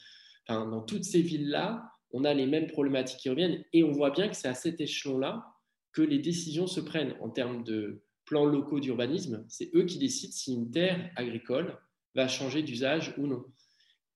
Enfin, 0.47 0.67
dans 0.67 0.81
toutes 0.81 1.03
ces 1.03 1.21
villes-là, 1.21 1.91
on 2.11 2.23
a 2.23 2.33
les 2.33 2.45
mêmes 2.45 2.67
problématiques 2.67 3.19
qui 3.19 3.29
reviennent 3.29 3.63
et 3.73 3.83
on 3.83 3.91
voit 3.91 4.11
bien 4.11 4.27
que 4.27 4.35
c'est 4.35 4.47
à 4.47 4.53
cet 4.53 4.79
échelon-là 4.79 5.45
que 5.91 6.01
les 6.01 6.19
décisions 6.19 6.67
se 6.67 6.79
prennent 6.79 7.15
en 7.21 7.29
termes 7.29 7.63
de 7.63 8.03
plans 8.25 8.45
locaux 8.45 8.79
d'urbanisme. 8.79 9.45
C'est 9.47 9.71
eux 9.73 9.85
qui 9.85 9.97
décident 9.97 10.33
si 10.33 10.53
une 10.53 10.71
terre 10.71 11.11
agricole 11.15 11.77
va 12.15 12.27
changer 12.27 12.61
d'usage 12.61 13.13
ou 13.17 13.27
non. 13.27 13.43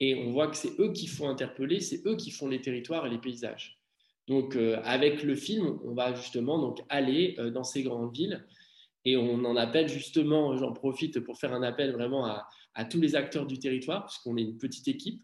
Et 0.02 0.16
on 0.16 0.32
voit 0.32 0.48
que 0.48 0.58
c'est 0.58 0.78
eux 0.80 0.92
qui 0.92 1.06
font 1.06 1.30
interpeller, 1.30 1.80
c'est 1.80 2.06
eux 2.08 2.16
qui 2.16 2.32
font 2.32 2.48
les 2.48 2.60
territoires 2.60 3.06
et 3.06 3.10
les 3.10 3.20
paysages. 3.20 3.80
Donc, 4.28 4.56
euh, 4.56 4.82
avec 4.84 5.22
le 5.22 5.36
film, 5.36 5.80
on 5.86 5.94
va 5.94 6.14
justement 6.16 6.60
donc 6.60 6.80
aller 6.90 7.36
euh, 7.38 7.52
dans 7.52 7.64
ces 7.64 7.84
grandes 7.84 8.12
villes 8.12 8.44
et 9.06 9.16
on 9.16 9.46
en 9.46 9.56
appelle 9.56 9.88
justement, 9.88 10.58
j'en 10.58 10.74
profite 10.74 11.20
pour 11.20 11.38
faire 11.38 11.54
un 11.54 11.62
appel 11.62 11.92
vraiment 11.92 12.26
à, 12.26 12.86
tous 12.86 13.00
les 13.00 13.16
acteurs 13.16 13.46
du 13.46 13.60
territoire, 13.60 14.06
puisqu'on 14.06 14.38
est 14.38 14.42
une 14.42 14.58
petite 14.58 14.88
équipe. 14.88 15.22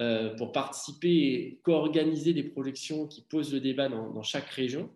Euh, 0.00 0.34
pour 0.34 0.50
participer 0.50 1.08
et 1.08 1.60
co-organiser 1.62 2.32
des 2.32 2.42
projections 2.42 3.06
qui 3.06 3.22
posent 3.22 3.52
le 3.52 3.60
débat 3.60 3.88
dans, 3.88 4.22
chaque 4.24 4.48
région. 4.48 4.90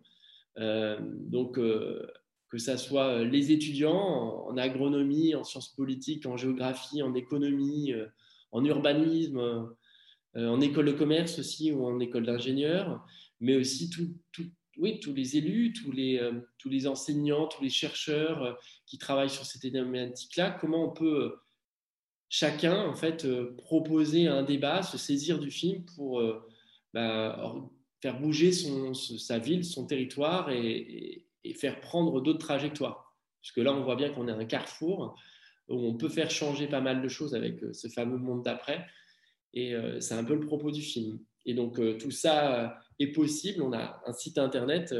Donc, 0.56 1.54
que 1.54 2.58
ce 2.58 2.76
soit 2.76 3.22
les 3.22 3.52
étudiants 3.52 4.48
en, 4.48 4.56
agronomie, 4.56 5.36
en 5.36 5.44
sciences 5.44 5.68
politiques, 5.68 6.26
en 6.26 6.36
géographie, 6.36 7.00
en 7.00 7.14
économie, 7.14 7.94
en 8.50 8.64
urbanisme, 8.64 9.68
en 10.34 10.60
école 10.60 10.86
de 10.86 10.92
commerce 10.92 11.38
aussi 11.38 11.72
ou 11.72 11.86
en 11.86 12.00
école 12.00 12.26
d'ingénieur, 12.26 13.04
mais 13.40 13.56
aussi 13.56 13.90
tous 13.90 15.14
les 15.14 15.36
élus, 15.36 15.72
tous 15.72 15.92
les, 15.92 16.20
tous 16.58 16.68
les 16.68 16.86
enseignants, 16.86 17.46
tous 17.46 17.62
les 17.62 17.70
chercheurs 17.70 18.58
qui 18.86 18.98
travaillent 18.98 19.30
sur 19.30 19.44
cette 19.44 19.62
thématique-là, 19.62 20.50
comment 20.60 20.90
on 20.90 20.92
peut 20.92 21.34
chacun 22.28 22.86
en 22.86 22.94
fait 22.94 23.24
euh, 23.24 23.54
proposer 23.56 24.26
un 24.26 24.42
débat, 24.42 24.82
se 24.82 24.98
saisir 24.98 25.38
du 25.38 25.50
film 25.50 25.84
pour 25.96 26.20
euh, 26.20 26.46
bah, 26.92 27.54
faire 28.00 28.20
bouger 28.20 28.52
sa 28.52 29.38
ville, 29.38 29.64
son 29.64 29.86
territoire 29.86 30.50
et, 30.50 31.24
faire 31.54 31.80
prendre 31.80 32.20
d'autres 32.20 32.44
trajectoires. 32.44 33.16
Parce 33.40 33.52
que 33.52 33.62
là, 33.62 33.72
on 33.72 33.82
voit 33.82 33.96
bien 33.96 34.10
qu'on 34.10 34.28
est 34.28 34.32
un 34.32 34.44
carrefour 34.44 35.18
où 35.68 35.86
on 35.86 35.94
peut 35.94 36.08
faire 36.08 36.30
changer 36.30 36.66
pas 36.66 36.80
mal 36.80 37.02
de 37.02 37.08
choses 37.08 37.34
avec 37.34 37.62
euh, 37.62 37.72
ce 37.72 37.88
fameux 37.88 38.18
monde 38.18 38.44
d'après. 38.44 38.86
Et 39.54 39.74
c'est 39.98 40.12
un 40.12 40.24
peu 40.24 40.34
le 40.34 40.40
propos 40.40 40.70
du 40.70 40.82
film. 40.82 41.18
Et 41.46 41.54
donc, 41.54 41.80
tout 41.98 42.10
ça 42.10 42.78
est 42.98 43.12
possible. 43.12 43.62
On 43.62 43.72
a 43.72 44.02
un 44.04 44.12
site 44.12 44.36
internet, 44.36 44.94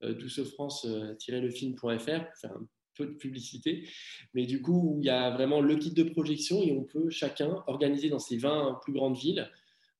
doucefrance-lefilm.fr, 0.00 1.78
pour 1.80 1.98
faire 1.98 2.52
un 2.52 2.68
peu 2.96 3.06
de 3.06 3.14
publicité. 3.14 3.88
Mais 4.32 4.46
du 4.46 4.62
coup, 4.62 4.98
il 5.00 5.06
y 5.06 5.10
a 5.10 5.30
vraiment 5.30 5.60
le 5.60 5.74
kit 5.74 5.92
de 5.92 6.04
projection 6.04 6.62
et 6.62 6.70
on 6.70 6.84
peut 6.84 7.10
chacun 7.10 7.64
organiser 7.66 8.08
dans 8.08 8.20
ces 8.20 8.36
20 8.36 8.78
plus 8.84 8.92
grandes 8.92 9.16
villes 9.16 9.50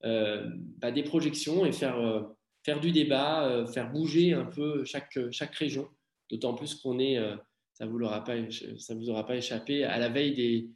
euh, 0.05 0.51
bah, 0.79 0.91
des 0.91 1.03
projections 1.03 1.65
et 1.65 1.73
faire, 1.73 1.99
euh, 1.99 2.23
faire 2.63 2.79
du 2.81 2.93
débat, 2.93 3.47
euh, 3.47 3.67
faire 3.67 3.91
bouger 3.91 4.35
un 4.35 4.45
peu 4.45 4.85
chaque, 4.85 5.19
chaque 5.31 5.55
région. 5.55 5.89
D'autant 6.31 6.55
plus 6.55 6.75
qu'on 6.75 6.99
est, 6.99 7.19
ça 7.75 7.85
ne 7.87 7.91
vous, 7.91 8.01
aura 8.03 8.25
pas, 8.25 8.35
ça 8.79 8.95
vous 8.95 9.11
aura 9.11 9.27
pas 9.27 9.37
échappé, 9.37 9.85
à 9.85 9.99
la 9.99 10.09
veille 10.09 10.35
des, 10.35 10.71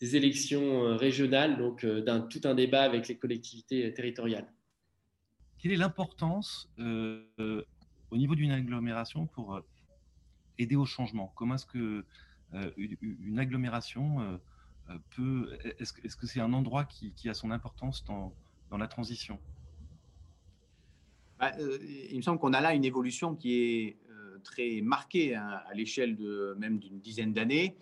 des 0.00 0.16
élections 0.16 0.96
régionales, 0.96 1.58
donc 1.58 1.84
d'un 1.84 2.20
tout 2.20 2.40
un 2.44 2.54
débat 2.54 2.82
avec 2.82 3.08
les 3.08 3.16
collectivités 3.16 3.92
territoriales. 3.92 4.46
Quelle 5.58 5.72
est 5.72 5.76
l'importance 5.76 6.70
au 6.78 8.16
niveau 8.16 8.34
d'une 8.34 8.52
agglomération 8.52 9.26
pour 9.26 9.60
aider 10.58 10.76
au 10.76 10.86
changement? 10.86 11.32
Comment 11.36 11.56
est-ce 11.56 11.66
que 11.66 12.04
euh, 12.54 12.70
une 13.00 13.38
agglomération 13.38 14.20
euh, 14.20 14.36
euh, 14.90 14.98
peut. 15.16 15.58
Est-ce 15.78 15.94
est 16.04 16.16
que 16.16 16.26
c'est 16.26 16.40
un 16.40 16.52
endroit 16.52 16.84
qui, 16.84 17.28
a 17.28 17.34
son 17.34 17.50
importance 17.50 18.04
dans, 18.04 18.34
dans 18.70 18.76
la 18.76 18.88
transition? 18.88 19.38
Bah, 21.38 21.52
Il 21.58 22.16
me 22.16 22.22
semble 22.22 22.38
qu'on 22.38 22.52
a 22.52 22.60
là 22.60 22.74
une 22.74 22.84
évolution 22.84 23.34
qui 23.34 23.54
est 23.54 23.96
très 24.42 24.80
marquée 24.82 25.34
hein, 25.34 25.60
à 25.68 25.74
l'échelle 25.74 26.16
de 26.16 26.54
même 26.58 26.78
d'une 26.78 26.98
dizaine 27.00 27.32
d'années. 27.32 27.76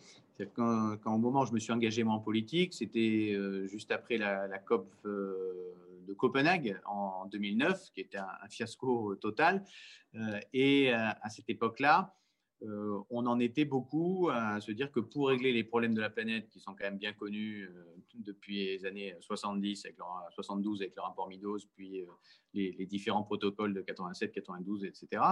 Quand, 0.54 0.96
au 1.04 1.18
moment 1.18 1.42
où 1.42 1.46
je 1.46 1.52
me 1.52 1.58
suis 1.58 1.72
engagé 1.72 2.02
en 2.02 2.18
politique, 2.18 2.72
c'était 2.72 3.36
juste 3.66 3.90
après 3.90 4.16
la, 4.16 4.58
COP 4.58 4.90
de 5.04 6.14
Copenhague 6.14 6.80
en 6.86 7.26
2009, 7.26 7.90
qui 7.92 8.00
était 8.00 8.16
un, 8.16 8.26
un 8.42 8.48
fiasco 8.48 9.16
total. 9.16 9.62
et 10.54 10.92
à 10.94 11.28
cette 11.28 11.50
époque-là, 11.50 12.14
euh, 12.62 13.00
on 13.08 13.26
en 13.26 13.40
était 13.40 13.64
beaucoup 13.64 14.28
à 14.30 14.60
se 14.60 14.70
dire 14.72 14.92
que 14.92 15.00
pour 15.00 15.28
régler 15.28 15.52
les 15.52 15.64
problèmes 15.64 15.94
de 15.94 16.00
la 16.00 16.10
planète, 16.10 16.48
qui 16.50 16.60
sont 16.60 16.72
quand 16.72 16.84
même 16.84 16.98
bien 16.98 17.12
connus 17.12 17.64
euh, 17.64 17.96
depuis 18.14 18.66
les 18.66 18.84
années 18.84 19.14
70, 19.20 19.86
avec 19.86 19.96
72 20.30 20.82
avec 20.82 20.94
le 20.94 21.02
rapport 21.02 21.28
Midos, 21.28 21.60
puis 21.74 22.02
euh, 22.02 22.06
les, 22.52 22.86
différents 22.86 23.22
protocoles 23.22 23.72
de 23.72 23.80
87, 23.80 24.32
92, 24.32 24.84
etc., 24.84 25.22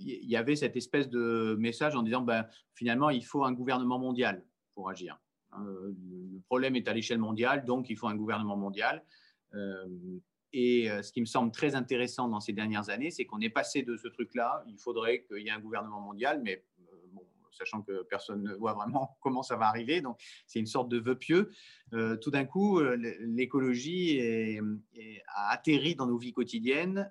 il 0.00 0.30
y 0.30 0.36
avait 0.36 0.54
cette 0.54 0.76
espèce 0.76 1.08
de 1.08 1.56
message 1.58 1.96
en 1.96 2.02
disant 2.02 2.20
ben, 2.20 2.46
finalement, 2.74 3.10
il 3.10 3.24
faut 3.24 3.44
un 3.44 3.52
gouvernement 3.52 3.98
mondial 3.98 4.44
pour 4.74 4.88
agir. 4.88 5.18
Hein, 5.50 5.64
le 5.64 6.40
problème 6.46 6.76
est 6.76 6.86
à 6.88 6.94
l'échelle 6.94 7.18
mondiale, 7.18 7.64
donc 7.64 7.90
il 7.90 7.96
faut 7.96 8.06
un 8.06 8.14
gouvernement 8.14 8.56
mondial. 8.56 9.02
Et 10.52 10.90
euh, 10.90 11.02
ce 11.02 11.12
qui 11.12 11.20
me 11.20 11.26
semble 11.26 11.52
très 11.52 11.74
intéressant 11.74 12.28
dans 12.28 12.40
ces 12.40 12.52
dernières 12.52 12.88
années, 12.88 13.10
c'est 13.10 13.26
qu'on 13.26 13.40
est 13.40 13.50
passé 13.50 13.82
de 13.82 13.96
ce 13.96 14.08
truc-là. 14.08 14.64
Il 14.66 14.78
faudrait 14.78 15.22
qu'il 15.24 15.42
y 15.42 15.48
ait 15.48 15.52
un 15.52 15.60
gouvernement 15.60 16.00
mondial, 16.00 16.40
mais 16.42 16.64
euh, 16.80 17.20
sachant 17.50 17.82
que 17.82 18.02
personne 18.04 18.42
ne 18.42 18.54
voit 18.54 18.72
vraiment 18.72 19.16
comment 19.20 19.42
ça 19.42 19.56
va 19.56 19.66
arriver, 19.66 20.00
donc 20.00 20.18
c'est 20.46 20.58
une 20.58 20.66
sorte 20.66 20.88
de 20.88 20.98
vœu 20.98 21.16
pieux. 21.16 21.50
Euh, 21.92 22.16
tout 22.16 22.30
d'un 22.30 22.44
coup, 22.44 22.80
l'écologie 22.80 24.20
a 25.34 25.50
atterri 25.50 25.94
dans 25.94 26.06
nos 26.06 26.18
vies 26.18 26.32
quotidiennes, 26.32 27.10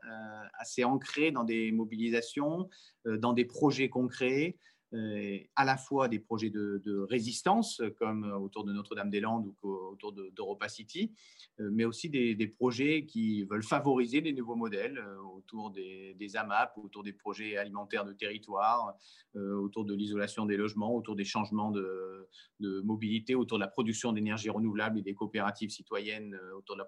assez 0.53 0.83
ancrée 0.83 1.31
dans 1.31 1.43
des 1.43 1.71
mobilisations, 1.71 2.69
dans 3.05 3.33
des 3.33 3.45
projets 3.45 3.89
concrets. 3.89 4.57
Euh, 4.93 5.39
à 5.57 5.65
la 5.65 5.75
fois 5.75 6.07
des 6.07 6.19
projets 6.19 6.49
de, 6.49 7.05
résistance, 7.09 7.81
comme 7.99 8.23
autour 8.23 8.63
de 8.63 8.71
Notre-Dame-des-Landes 8.71 9.53
ou 9.61 9.69
autour 9.69 10.13
d'Europa 10.13 10.69
City, 10.69 11.11
euh, 11.59 11.69
mais 11.73 11.83
aussi 11.83 12.09
des, 12.09 12.47
projets 12.47 13.05
qui 13.05 13.43
veulent 13.43 13.63
favoriser 13.63 14.21
des 14.21 14.31
nouveaux 14.31 14.55
modèles 14.55 14.97
euh, 14.97 15.17
autour 15.35 15.71
des, 15.71 16.15
AMAP, 16.35 16.77
autour 16.77 17.03
des 17.03 17.11
projets 17.11 17.57
alimentaires 17.57 18.05
de 18.05 18.13
territoire, 18.13 18.95
autour 19.35 19.85
de 19.85 19.93
l'isolation 19.93 20.45
des 20.45 20.57
logements, 20.57 20.95
autour 20.95 21.15
des 21.15 21.23
changements 21.23 21.71
de, 21.71 22.27
mobilité, 22.59 23.35
autour 23.35 23.57
de 23.57 23.63
la 23.63 23.69
production 23.69 24.11
d'énergie 24.13 24.49
renouvelable 24.49 24.99
et 24.99 25.01
des 25.01 25.13
coopératives 25.13 25.69
citoyennes 25.69 26.37
autour 26.57 26.75
de 26.75 26.83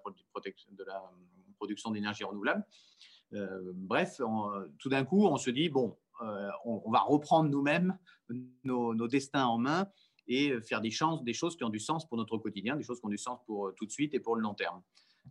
de 0.72 0.84
la 0.84 1.12
production 1.58 1.91
d'énergie 1.91 2.24
renouvelable. 2.24 2.65
bref, 3.75 4.22
tout 4.77 4.89
d'un 4.89 5.06
coup, 5.06 5.25
on 5.25 5.38
se 5.38 5.51
dit, 5.51 5.70
bon, 5.70 5.96
euh, 6.21 6.49
on, 6.65 6.91
va 6.91 6.99
reprendre 6.99 7.49
nous-mêmes 7.49 7.97
nos, 8.63 9.07
destins 9.07 9.45
en 9.45 9.57
main 9.57 9.88
et 10.27 10.59
faire 10.61 10.81
des, 10.81 10.91
choses 10.91 11.55
qui 11.57 11.63
ont 11.63 11.69
du 11.69 11.79
sens 11.79 12.07
pour 12.07 12.17
notre 12.17 12.38
quotidien, 12.38 12.75
des 12.75 12.83
choses 12.83 12.99
qui 12.99 13.05
ont 13.05 13.09
du 13.09 13.17
sens 13.17 13.39
pour 13.45 13.67
euh, 13.67 13.75
tout 13.75 13.85
de 13.85 13.91
suite 13.91 14.13
et 14.13 14.19
pour 14.19 14.35
le 14.35 14.41
long 14.41 14.53
terme. 14.53 14.81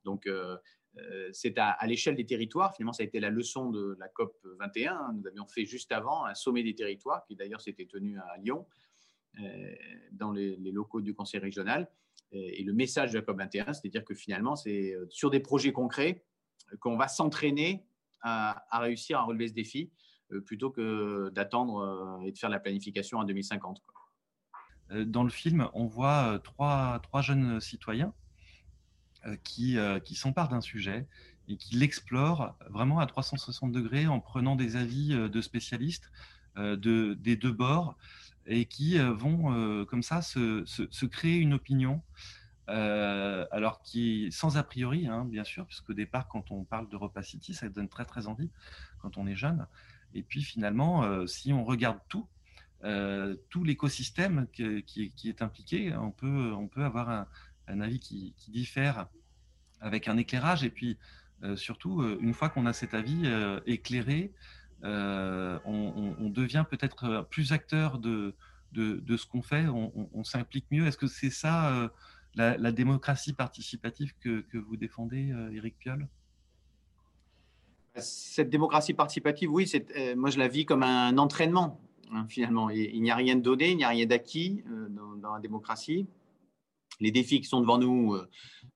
Donc, 0.04 0.26
euh, 0.26 0.57
c'est 1.33 1.57
à, 1.59 1.76
l'échelle 1.87 2.16
des 2.16 2.26
territoires. 2.26 2.75
Finalement, 2.75 2.92
ça 2.92 3.02
a 3.02 3.07
été 3.07 3.21
la 3.21 3.30
leçon 3.30 3.71
de 3.71 3.97
la 4.00 4.09
COP 4.09 4.37
21. 4.59 5.12
Nous 5.14 5.26
avions 5.26 5.47
fait 5.47 5.64
juste 5.64 5.92
avant 5.92 6.25
un 6.25 6.35
sommet 6.35 6.62
des 6.62 6.75
territoires, 6.75 7.25
qui 7.26 7.37
d'ailleurs 7.37 7.61
s'était 7.61 7.87
tenu 7.87 8.18
à 8.18 8.37
Lyon, 8.38 8.66
dans 10.11 10.33
les, 10.33 10.57
locaux 10.57 11.00
du 11.00 11.14
Conseil 11.14 11.38
régional. 11.38 11.88
Et, 12.33 12.64
le 12.64 12.73
message 12.73 13.12
de 13.12 13.18
la 13.18 13.25
COP 13.25 13.38
21, 13.38 13.75
c'est-à-dire 13.75 14.04
que 14.04 14.14
finalement, 14.14 14.57
c'est 14.57 14.97
sur 15.09 15.30
des 15.30 15.38
projets 15.38 15.73
concrets 15.73 16.25
qu'on 16.80 16.97
va 16.97 17.07
s'entraîner 17.07 17.87
à, 18.23 18.80
réussir 18.80 19.18
à 19.18 19.23
relever 19.23 19.49
ce 19.49 19.54
défi, 19.54 19.90
plutôt 20.45 20.71
que 20.71 21.31
d'attendre 21.31 22.21
et 22.25 22.33
de 22.33 22.39
faire 22.39 22.51
la 22.51 22.61
planification 22.61 23.19
en 23.19 23.25
2050. 23.25 23.83
Dans 25.05 25.23
le 25.23 25.31
film, 25.31 25.69
on 25.75 25.87
voit 25.87 26.41
trois, 26.43 27.01
jeunes 27.21 27.61
citoyens 27.61 28.13
euh, 29.27 29.37
qui, 29.43 29.79
euh, 29.79 29.99
qui 29.99 30.15
s'empare 30.15 30.49
d'un 30.49 30.61
sujet 30.61 31.07
et 31.49 31.57
qui 31.57 31.75
l'explore 31.75 32.57
vraiment 32.71 33.01
à 33.01 33.07
360 33.07 33.73
degrés 33.73 34.07
en 34.07 34.21
prenant 34.21 34.55
des 34.55 34.77
avis 34.77 35.13
euh, 35.13 35.29
de 35.29 35.41
spécialistes 35.41 36.11
de, 36.57 37.15
des 37.15 37.37
deux 37.37 37.53
bords 37.53 37.97
et 38.47 38.65
qui 38.65 38.99
vont 38.99 39.85
comme 39.85 40.03
ça 40.03 40.23
se, 40.23 40.65
se, 40.67 41.07
créer 41.07 41.37
une 41.37 41.55
opinion, 41.55 42.03
alors 42.67 43.81
qui 43.83 44.27
sans 44.33 44.57
a 44.57 44.65
priori, 44.65 45.07
hein, 45.07 45.25
bien 45.25 45.45
sûr, 45.45 45.67
puisqu'au 45.67 45.93
départ, 45.93 46.27
quand 46.27 46.51
on 46.51 46.65
parle 46.65 46.89
d'Europa 46.89 47.23
City, 47.23 47.55
ça 47.55 47.69
donne 47.69 47.89
très 47.89 48.05
très 48.05 48.27
envie 48.27 48.51
quand 49.01 49.19
on 49.19 49.29
est 49.29 49.37
jeune. 49.37 49.69
Et 50.15 50.23
puis 50.23 50.43
finalement, 50.43 51.27
si 51.27 51.53
on 51.53 51.65
regarde 51.65 51.99
tout, 52.09 52.27
tout 53.50 53.65
l'écosystème 53.65 54.47
qui, 54.53 55.12
est 55.25 55.43
impliqué, 55.43 55.95
on 55.97 56.11
peut, 56.11 56.85
avoir 56.85 57.27
un, 57.67 57.81
avis 57.81 57.99
qui, 57.99 58.35
diffère 58.49 59.09
avec 59.81 60.09
un 60.09 60.17
éclairage. 60.17 60.65
Et 60.65 60.71
puis, 60.71 60.99
euh, 61.43 61.57
surtout, 61.57 62.03
euh, 62.03 62.19
une 62.21 62.35
fois 62.35 62.49
qu'on 62.49 62.67
a 62.67 62.73
cet 62.73 62.95
avis 62.95 63.23
euh, 63.25 63.61
éclairé, 63.67 64.33
on, 64.83 66.31
devient 66.31 66.65
peut-être 66.69 67.27
plus 67.31 67.53
acteur 67.53 67.99
de, 67.99 68.35
ce 68.75 69.27
qu'on 69.27 69.43
fait, 69.43 69.67
on, 69.67 70.25
s'implique 70.25 70.67
mieux. 70.71 70.87
Est-ce 70.87 70.99
que 70.99 71.09
c'est 71.09 71.31
ça 71.31 71.91
la, 72.35 72.73
démocratie 72.73 73.33
participative 73.33 74.15
que, 74.21 74.41
que 74.43 74.59
vous 74.59 74.77
défendez, 74.77 75.35
Éric 75.53 75.79
Piolle? 75.79 76.09
Cette 78.00 78.50
démocratie 78.50 78.95
participative, 78.95 79.50
oui, 79.50 79.71
moi 80.17 80.31
je 80.31 80.38
la 80.38 80.49
vis 80.49 80.64
comme 80.64 80.83
un 80.83 81.17
entraînement, 81.19 81.81
hein, 82.12 82.26
finalement. 82.28 82.71
Il, 82.71 83.00
n'y 83.02 83.11
a 83.11 83.17
rien 83.17 83.37
de 83.37 83.40
donné, 83.40 83.71
il 83.71 83.76
n'y 83.76 83.85
a 83.85 83.88
rien 83.88 84.07
d'acquis 84.07 84.62
dans, 85.21 85.35
la 85.35 85.40
démocratie 85.40 86.07
les 87.00 87.11
défis 87.11 87.40
qui 87.40 87.47
sont 87.47 87.61
devant 87.61 87.78
nous 87.78 88.14
euh, 88.14 88.28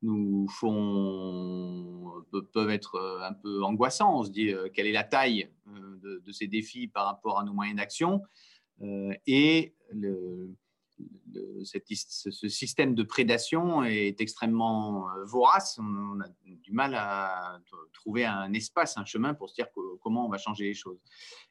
nous 0.02 0.48
font, 0.48 2.24
peuvent 2.52 2.70
être 2.70 2.96
euh, 2.96 3.22
un 3.22 3.32
peu 3.32 3.62
angoissants. 3.62 4.18
On 4.18 4.24
se 4.24 4.30
dit 4.30 4.50
euh, 4.50 4.68
quelle 4.72 4.86
est 4.86 4.92
la 4.92 5.04
taille 5.04 5.48
de, 5.66 6.32
ces 6.32 6.46
défis 6.46 6.88
par 6.88 7.06
rapport 7.06 7.38
à 7.38 7.44
nos 7.44 7.52
moyens 7.52 7.76
d'action. 7.76 8.22
et 9.26 9.74
le, 9.90 10.54
ce 11.64 12.48
système 12.48 12.94
de 12.94 13.02
prédation 13.02 13.84
est 13.84 14.20
extrêmement 14.20 15.06
vorace. 15.24 15.78
On 15.78 16.20
a 16.20 16.28
du 16.44 16.72
mal 16.72 16.94
à 16.94 17.58
trouver 17.92 18.24
un 18.24 18.52
espace, 18.52 18.96
un 18.96 19.04
chemin 19.04 19.34
pour 19.34 19.50
se 19.50 19.54
dire 19.54 19.66
comment 20.02 20.26
on 20.26 20.28
va 20.28 20.38
changer 20.38 20.64
les 20.64 20.74
choses. 20.74 21.00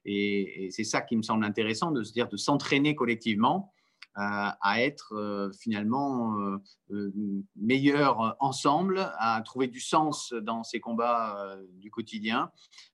Et, 0.05 0.69
c'est 0.71 0.83
ça 0.83 1.01
qui 1.01 1.15
me 1.15 1.23
semble 1.23 1.45
intéressant, 1.45 1.91
de 1.91 2.03
se 2.03 2.13
dire 2.13 2.27
de 2.27 2.37
s'entraîner 2.37 2.95
collectivement 2.95 3.73
à, 4.15 4.81
être 4.81 5.13
euh, 5.15 5.51
finalement 5.53 6.37
euh, 6.37 6.57
euh, 6.91 7.11
meilleurs 7.55 8.35
ensemble, 8.39 9.09
à 9.17 9.41
trouver 9.43 9.67
du 9.67 9.79
sens 9.79 10.33
dans 10.33 10.63
ces 10.63 10.79
combats 10.79 11.55
du 11.75 11.89
quotidien 11.89 12.51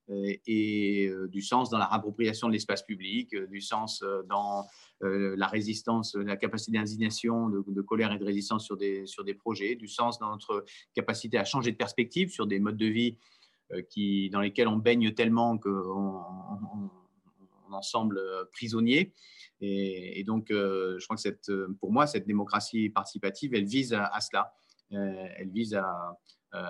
et 0.09 1.11
du 1.27 1.41
sens 1.41 1.69
dans 1.69 1.77
la 1.77 1.87
réappropriation 1.87 2.47
de 2.47 2.53
l'espace 2.53 2.83
public, 2.83 3.35
du 3.35 3.59
sens 3.59 4.03
dans 4.29 4.65
la 5.01 5.47
résistance, 5.47 6.15
la 6.15 6.37
capacité 6.37 6.77
d'indignation, 6.77 7.49
de, 7.49 7.81
colère 7.81 8.11
et 8.11 8.17
de 8.17 8.25
résistance 8.25 8.65
sur 8.65 8.77
des, 8.77 9.05
sur 9.05 9.23
des 9.23 9.35
projets, 9.35 9.75
du 9.75 9.87
sens 9.87 10.17
dans 10.17 10.31
notre 10.31 10.65
capacité 10.95 11.37
à 11.37 11.45
changer 11.45 11.71
de 11.71 11.77
perspective 11.77 12.29
sur 12.29 12.47
des 12.47 12.59
modes 12.59 12.77
de 12.77 12.87
vie 12.87 13.17
qui, 13.89 14.29
dans 14.31 14.41
lesquels 14.41 14.67
on 14.67 14.77
baigne 14.77 15.13
tellement 15.13 15.57
qu'on 15.57 15.69
on 17.69 17.73
en 17.73 17.81
semble 17.81 18.19
prisonnier. 18.51 19.13
Et, 19.61 20.23
donc, 20.23 20.51
euh, 20.51 20.97
je 20.99 21.05
crois 21.05 21.15
que 21.15 21.21
cette, 21.21 21.51
pour 21.79 21.91
moi, 21.91 22.07
cette 22.07 22.27
démocratie 22.27 22.89
participative, 22.89 23.55
elle 23.55 23.65
vise 23.65 23.93
à, 23.93 24.19
cela. 24.19 24.53
Euh, 24.93 25.27
elle 25.37 25.49
vise 25.49 25.73
à, 25.73 26.17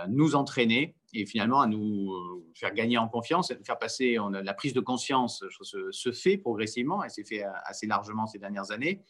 nous 0.09 0.35
entraîner 0.35 0.95
et 1.13 1.25
finalement 1.25 1.61
à 1.61 1.67
nous 1.67 2.11
euh, 2.11 2.45
faire 2.55 2.73
gagner 2.73 2.97
en 2.97 3.07
confiance, 3.07 3.53
faire 3.63 3.79
passer 3.79 4.17
la 4.29 4.53
prise 4.53 4.73
de 4.73 4.81
conscience 4.81 5.43
se, 5.61 5.91
se 5.91 6.11
fait 6.11 6.37
progressivement 6.37 7.03
et 7.03 7.09
s'est 7.09 7.23
fait 7.23 7.43
assez 7.65 7.87
largement 7.87 8.27
ces 8.27 8.39
dernières 8.39 8.71
années, 8.71 9.03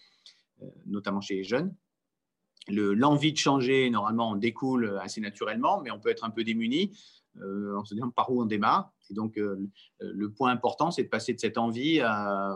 notamment 0.86 1.22
chez 1.22 1.36
les 1.36 1.44
jeunes. 1.44 1.74
L'envie 2.70 3.32
de 3.32 3.38
changer, 3.38 3.90
normalement, 3.90 4.32
on 4.32 4.36
découle 4.36 5.00
assez 5.02 5.22
naturellement, 5.22 5.82
mais 5.82 5.90
on 5.90 6.00
peut 6.00 6.10
être 6.10 6.26
un 6.26 6.30
peu 6.30 6.44
démuni 6.44 6.92
en 7.42 7.86
se 7.86 7.94
disant 7.94 8.10
par 8.10 8.32
où 8.32 8.42
on 8.42 8.46
démarre. 8.46 8.92
Et 9.10 9.14
donc, 9.14 9.38
euh, 9.38 9.70
le 10.00 10.32
point 10.32 10.52
important, 10.52 10.92
c'est 10.92 11.04
de 11.04 11.10
passer 11.10 11.34
de 11.34 11.40
cette 11.40 11.58
envie 11.58 12.02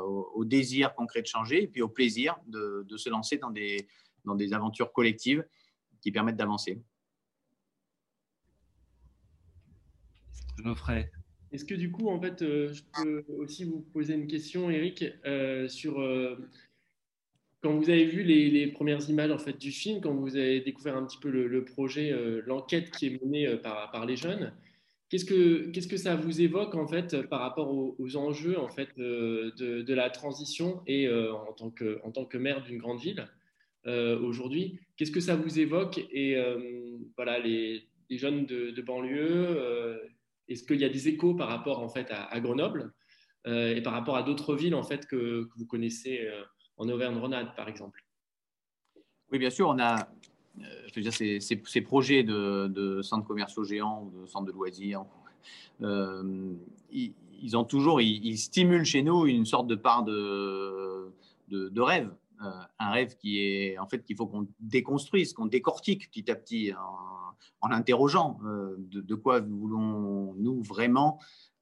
au, 0.04 0.44
désir 0.46 0.94
concret 0.96 1.22
de 1.22 1.28
changer 1.28 1.64
et 1.64 1.68
puis 1.68 1.82
au 1.82 1.90
plaisir 1.90 2.36
de, 2.48 2.86
se 2.98 3.10
lancer 3.10 3.38
dans 3.38 3.52
des, 3.52 3.88
dans 4.26 4.36
des 4.36 4.54
aventures 4.54 4.92
collectives 4.92 5.46
qui 6.02 6.12
permettent 6.12 6.38
d'avancer. 6.38 6.82
Ferai. 10.76 11.10
Est-ce 11.52 11.66
que 11.66 11.76
du 11.76 11.92
coup, 11.92 12.10
en 12.10 12.20
fait, 12.20 12.42
euh, 12.42 12.74
je 12.74 12.82
peux 13.04 13.26
aussi 13.38 13.66
vous 13.66 13.82
poser 13.94 14.14
une 14.14 14.28
question, 14.28 14.70
Eric, 14.70 15.04
euh, 15.26 15.68
sur 15.68 15.96
quand 17.62 17.76
vous 17.76 17.90
avez 17.90 18.06
vu 18.06 18.24
les, 18.24 18.68
premières 18.68 19.08
images 19.10 19.32
en 19.32 19.38
fait 19.38 19.58
du 19.58 19.72
film, 19.72 20.02
quand 20.02 20.14
vous 20.14 20.36
avez 20.36 20.62
découvert 20.62 20.98
un 20.98 21.06
petit 21.06 21.20
peu 21.20 21.30
le, 21.30 21.64
projet, 21.64 22.12
l'enquête 22.46 22.90
qui 22.92 23.08
est 23.08 23.24
menée 23.24 23.56
par, 23.58 23.92
par 23.92 24.06
les 24.06 24.16
jeunes, 24.16 24.52
Qu'est-ce 25.12 25.26
que, 25.26 25.88
que 25.90 25.98
ça 25.98 26.16
vous 26.16 26.40
évoque 26.40 26.74
en 26.74 26.88
fait 26.88 27.24
par 27.28 27.42
rapport 27.42 27.70
aux, 27.70 28.16
enjeux 28.16 28.58
en 28.58 28.70
fait 28.70 28.88
de, 28.98 29.54
de, 29.58 29.94
la 29.94 30.10
transition 30.10 30.82
et 30.88 31.06
euh, 31.06 31.34
en, 31.34 31.52
tant 31.52 31.70
que, 31.70 32.00
en 32.06 32.12
tant 32.12 32.24
que 32.24 32.38
maire 32.38 32.64
d'une 32.64 32.78
grande 32.78 33.02
ville 33.02 33.28
euh, 33.88 34.18
aujourd'hui 34.22 34.80
Qu'est-ce 34.96 35.12
que 35.12 35.20
ça 35.20 35.36
vous 35.36 35.60
évoque 35.60 36.00
et 36.14 36.38
euh, 36.38 36.98
voilà 37.18 37.40
les, 37.40 37.84
les, 38.10 38.18
jeunes 38.18 38.46
de 38.46 38.82
banlieue 38.82 40.00
Est-ce 40.52 40.64
qu'il 40.64 40.80
y 40.80 40.86
a 40.86 40.90
des 40.90 41.08
échos 41.08 41.34
par 41.34 41.48
rapport 41.48 41.80
en 41.80 41.90
fait 41.90 42.08
à, 42.12 42.40
Grenoble 42.40 42.94
et 43.46 43.82
par 43.82 43.94
rapport 43.94 44.16
à 44.16 44.24
d'autres 44.24 44.56
villes 44.56 44.76
en 44.76 44.84
fait 44.84 45.08
que, 45.08 45.50
vous 45.56 45.66
connaissez 45.66 46.28
en 46.78 46.88
Auvergne-Rhône-Alpes 46.90 47.56
par 47.56 47.68
exemple 47.68 48.04
Oui, 49.32 49.40
bien 49.40 49.50
sûr, 49.50 49.68
on 49.68 49.80
a 49.80 50.08
euh, 50.60 51.10
ces, 51.12 51.82
projets 51.82 52.24
de, 52.24 53.02
centres 53.02 53.26
commerciaux 53.26 53.64
géants 53.64 54.12
de 54.14 54.26
centres 54.28 54.48
de 54.48 54.52
loisirs, 54.52 55.06
euh, 55.82 56.54
ils, 56.92 57.58
ont 57.58 57.64
toujours, 57.64 58.02
ils, 58.02 58.38
stimulent 58.38 58.86
chez 58.86 59.02
nous 59.02 59.26
une 59.26 59.46
sorte 59.46 59.68
de 59.68 59.76
part 59.76 60.04
de, 60.04 61.12
rêve. 61.80 62.12
Euh, 62.44 62.50
un 62.80 62.92
rêve 62.92 63.16
qui 63.18 63.40
est, 63.40 63.78
en 63.78 63.88
fait, 63.88 64.04
qu'il 64.04 64.16
faut 64.16 64.26
qu'on 64.26 64.48
déconstruise, 64.60 65.34
qu'on 65.34 65.46
décortique 65.46 66.10
petit 66.10 66.30
à 66.32 66.36
petit 66.36 66.74
en, 66.74 67.21
en 67.62 67.72
interrogeant 67.72 68.40
de, 68.44 69.02
de, 69.02 69.16
quoi 69.16 69.40
voulons-nous 69.40 70.64
vraiment 70.64 71.20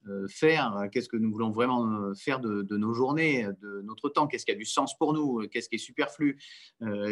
euh, 0.07 0.27
faire, 0.29 0.77
euh, 0.77 0.87
qu'est-ce 0.87 1.09
que 1.09 1.17
nous 1.17 1.29
voulons 1.29 1.51
vraiment 1.51 1.85
euh, 1.85 2.13
faire 2.13 2.39
de, 2.39 2.77
nos 2.77 2.93
journées, 2.93 3.45
de 3.61 3.81
notre 3.81 4.07
temps, 4.07 4.27
qu'est-ce 4.27 4.45
qui 4.45 4.51
a 4.51 4.55
du 4.55 4.65
sens 4.65 4.97
pour 4.97 5.13
nous, 5.13 5.45
qu'est-ce 5.51 5.67
qui 5.67 5.75
est 5.75 5.79
superflu, 5.79 6.39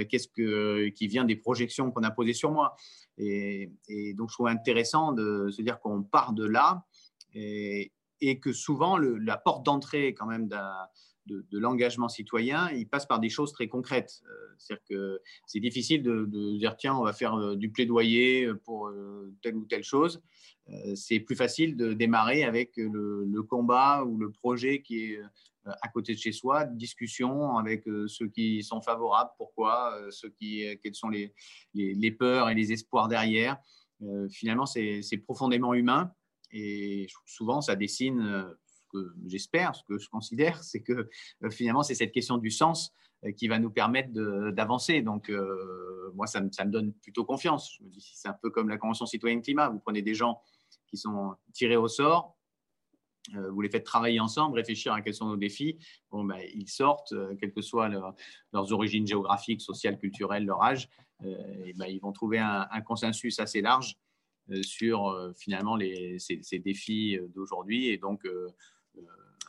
qu'est-ce 0.10 0.30
que, 0.30 0.88
qui 0.90 1.08
vient 1.08 1.26
des 1.26 1.36
projections 1.36 1.92
qu'on 1.92 2.04
a 2.04 2.12
posées 2.12 2.34
sur 2.34 2.52
moi. 2.52 2.76
Et, 3.18 3.70
donc, 4.16 4.30
je 4.30 4.36
trouve 4.36 4.48
intéressant 4.48 5.12
de 5.12 5.50
se 5.50 5.62
dire 5.62 5.80
qu'on 5.80 6.02
part 6.02 6.34
de 6.34 6.46
là 6.46 6.86
et, 7.34 7.92
que 8.42 8.54
souvent, 8.54 8.98
la 8.98 9.38
porte 9.38 9.66
d'entrée 9.66 10.14
quand 10.14 10.26
même 10.26 10.48
de, 11.28 11.60
l'engagement 11.60 12.10
citoyen, 12.10 12.70
il 12.72 12.88
passe 12.88 13.06
par 13.06 13.20
des 13.20 13.30
choses 13.30 13.52
très 13.52 13.68
concrètes. 13.68 14.22
C'est-à-dire 14.58 14.84
que 14.90 15.22
c'est 15.46 15.60
difficile 15.60 16.02
de, 16.04 16.58
dire, 16.58 16.76
tiens, 16.78 16.96
on 16.96 17.04
va 17.04 17.14
faire 17.14 17.56
du 17.56 17.70
plaidoyer 17.70 18.50
pour 18.64 18.92
telle 19.42 19.56
ou 19.56 19.66
telle 19.66 19.84
chose. 19.84 20.22
Euh, 20.70 20.96
c'est 20.96 21.20
plus 21.20 21.36
facile 21.36 21.78
de 21.78 21.94
démarrer 21.94 22.44
avec 22.44 22.74
le, 22.78 23.42
combat 23.44 24.04
ou 24.04 24.18
le 24.18 24.32
projet 24.32 24.82
qui 24.82 25.14
est 25.14 25.18
euh, 25.18 25.72
à 25.82 25.88
côté 25.90 26.14
de 26.14 26.20
chez 26.20 26.32
soi, 26.32 26.66
discussion 26.66 27.58
avec 27.58 27.88
euh, 27.88 28.08
ceux 28.08 28.28
qui 28.28 28.64
sont 28.64 28.82
favorables, 28.82 29.32
pourquoi, 29.38 29.98
ceux 30.12 30.30
qui, 30.30 30.66
quelles 30.84 30.96
sont 30.96 31.10
les, 31.10 31.34
les, 31.74 32.12
peurs 32.12 32.50
et 32.50 32.56
les 32.56 32.72
espoirs 32.72 33.08
derrière. 33.08 33.58
finalement, 34.30 34.66
c'est 34.66 35.22
profondément 35.26 35.74
humain 35.74 36.12
et 36.52 37.08
souvent 37.26 37.62
ça 37.62 37.76
dessine 37.76 38.48
j'espère, 39.26 39.76
ce 39.76 39.84
que 39.84 39.98
je 39.98 40.10
considère, 40.10 40.64
c'est 40.64 40.82
que 40.82 41.10
finalement 41.52 41.84
c'est 41.84 41.96
cette 41.96 42.12
question 42.12 42.38
du 42.38 42.52
sens 42.52 42.94
qui 43.36 43.48
va 43.48 43.60
nous 43.60 43.72
permettre 43.72 44.12
d'avancer. 44.52 45.02
Donc 45.02 45.32
moi, 46.14 46.28
ça 46.28 46.42
me, 46.42 46.72
donne 46.72 46.94
plutôt 46.94 47.26
confiance. 47.26 47.74
Je 47.78 47.84
me 47.84 47.90
dis, 47.90 48.12
c'est 48.14 48.28
un 48.28 48.38
peu 48.42 48.50
comme 48.50 48.70
la 48.70 48.78
Convention 48.78 49.06
citoyenne 49.06 49.42
climat. 49.42 49.70
Vous 49.70 49.80
prenez 49.80 50.02
des 50.02 50.14
gens 50.14 50.42
qui 50.88 50.98
sont 50.98 51.36
tirés 51.54 51.76
au 51.76 51.88
sort. 51.88 52.38
vous 53.34 53.62
les 53.62 53.70
faites 53.70 53.84
travailler 53.84 54.20
ensemble, 54.20 54.56
réfléchir 54.56 54.94
à 54.94 55.02
quels 55.02 55.14
sont 55.14 55.28
nos 55.28 55.38
défis. 55.38 55.78
Bon, 56.12 56.24
ben, 56.24 56.40
ils 56.54 56.70
sortent, 56.70 57.14
quelles 57.40 57.54
que 57.54 57.62
soient 57.62 57.90
leurs 57.90 58.72
origines 58.72 59.08
géographiques, 59.08 59.62
sociales, 59.62 59.98
culturelles, 59.98 60.46
leur 60.46 60.62
âge, 60.62 60.90
ben, 61.20 61.88
ils 61.88 62.00
vont 62.00 62.12
trouver 62.12 62.40
un, 62.40 62.82
consensus 62.82 63.40
assez 63.40 63.62
large 63.62 63.98
sur 64.62 65.34
finalement 65.36 65.78
ces, 66.20 66.40
ces, 66.42 66.60
défis 66.60 67.20
d'aujourd'hui 67.36 67.88
et 67.90 67.98
donc 67.98 68.26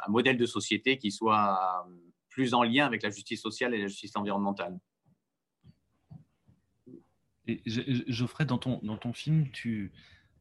un 0.07 0.11
modèle 0.11 0.37
de 0.37 0.47
société 0.47 0.99
qui 0.99 1.11
soit 1.11 1.87
plus 2.29 2.55
en 2.55 2.63
lien 2.63 2.87
avec 2.87 3.03
la 3.03 3.11
justice 3.11 3.41
sociale 3.41 3.75
et 3.75 3.79
la 3.81 3.89
justice 3.89 4.15
environnementale. 4.17 4.79
Et 7.47 7.63
Geoffrey, 7.67 8.45
dans 8.45 8.59
ton, 8.59 8.79
dans 8.83 8.99
ton 8.99 9.13
film, 9.13 9.51
tu, 9.51 9.91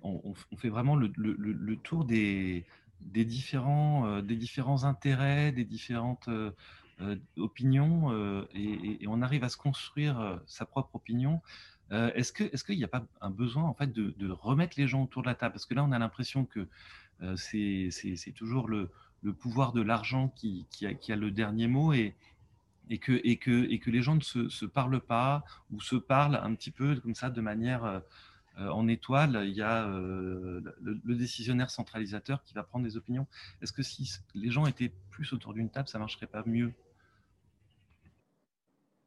on, 0.01 0.33
fait 0.57 0.69
vraiment 0.69 0.95
le, 0.95 1.11
le, 1.15 1.77
tour 1.77 2.05
des, 2.05 2.65
des, 3.01 3.25
différents, 3.25 4.05
euh, 4.05 4.21
des 4.21 4.35
différents 4.35 4.83
intérêts, 4.83 5.51
des 5.51 5.63
différentes 5.63 6.27
euh, 6.27 6.51
euh, 7.01 7.15
opinions, 7.37 8.11
et, 8.53 9.05
on 9.07 9.21
arrive 9.21 9.43
à 9.43 9.49
se 9.49 9.57
construire 9.57 10.41
sa 10.45 10.65
propre 10.65 10.95
opinion. 10.95 11.41
est-ce 11.91 12.33
qu'il 12.33 12.47
est 12.47 12.77
n'y 12.77 12.83
a 12.83 12.89
pas 12.89 13.05
un 13.21 13.29
besoin 13.29 13.63
en 13.63 13.73
fait, 13.73 13.91
de, 13.91 14.13
de, 14.17 14.29
remettre 14.29 14.75
les 14.77 14.87
gens 14.87 15.03
autour 15.03 15.21
de 15.21 15.27
la 15.27 15.35
table? 15.35 15.53
Parce 15.53 15.65
que 15.65 15.73
là, 15.73 15.83
on 15.83 15.91
a 15.91 15.99
l'impression 15.99 16.45
que 16.45 16.67
c'est 17.35 18.33
toujours 18.35 18.67
le, 18.67 18.89
pouvoir 19.39 19.73
de 19.73 19.81
l'argent 19.81 20.29
qui, 20.35 20.67
a, 20.83 21.15
le 21.15 21.31
dernier 21.31 21.67
mot 21.67 21.93
et, 21.93 22.15
que, 22.99 23.89
les 23.89 24.01
gens 24.01 24.15
ne 24.15 24.21
se, 24.21 24.65
parlent 24.65 25.01
pas 25.01 25.43
ou 25.71 25.81
se 25.81 25.95
parlent 25.95 26.39
un 26.41 26.53
petit 26.55 26.71
peu 26.71 26.95
comme 26.97 27.15
ça 27.15 27.29
de 27.29 27.41
manière 27.41 28.01
euh, 28.59 28.69
en 28.69 28.87
étoile. 28.87 29.43
Il 29.45 29.53
y 29.53 29.61
a 29.61 29.87
euh, 29.87 30.61
le, 30.81 31.15
décisionnaire 31.15 31.69
centralisateur 31.69 32.43
qui 32.43 32.55
va 32.55 32.63
prendre 32.63 32.85
des 32.85 32.97
opinions. 32.97 33.27
Est-ce 33.61 33.71
que 33.71 33.83
si 33.83 34.09
les 34.33 34.49
gens 34.49 34.65
étaient 34.65 34.91
plus 35.11 35.31
autour 35.33 35.53
d'une 35.53 35.69
table, 35.69 35.87
ça 35.87 35.99
marcherait 35.99 36.27
pas 36.27 36.43
mieux? 36.45 36.73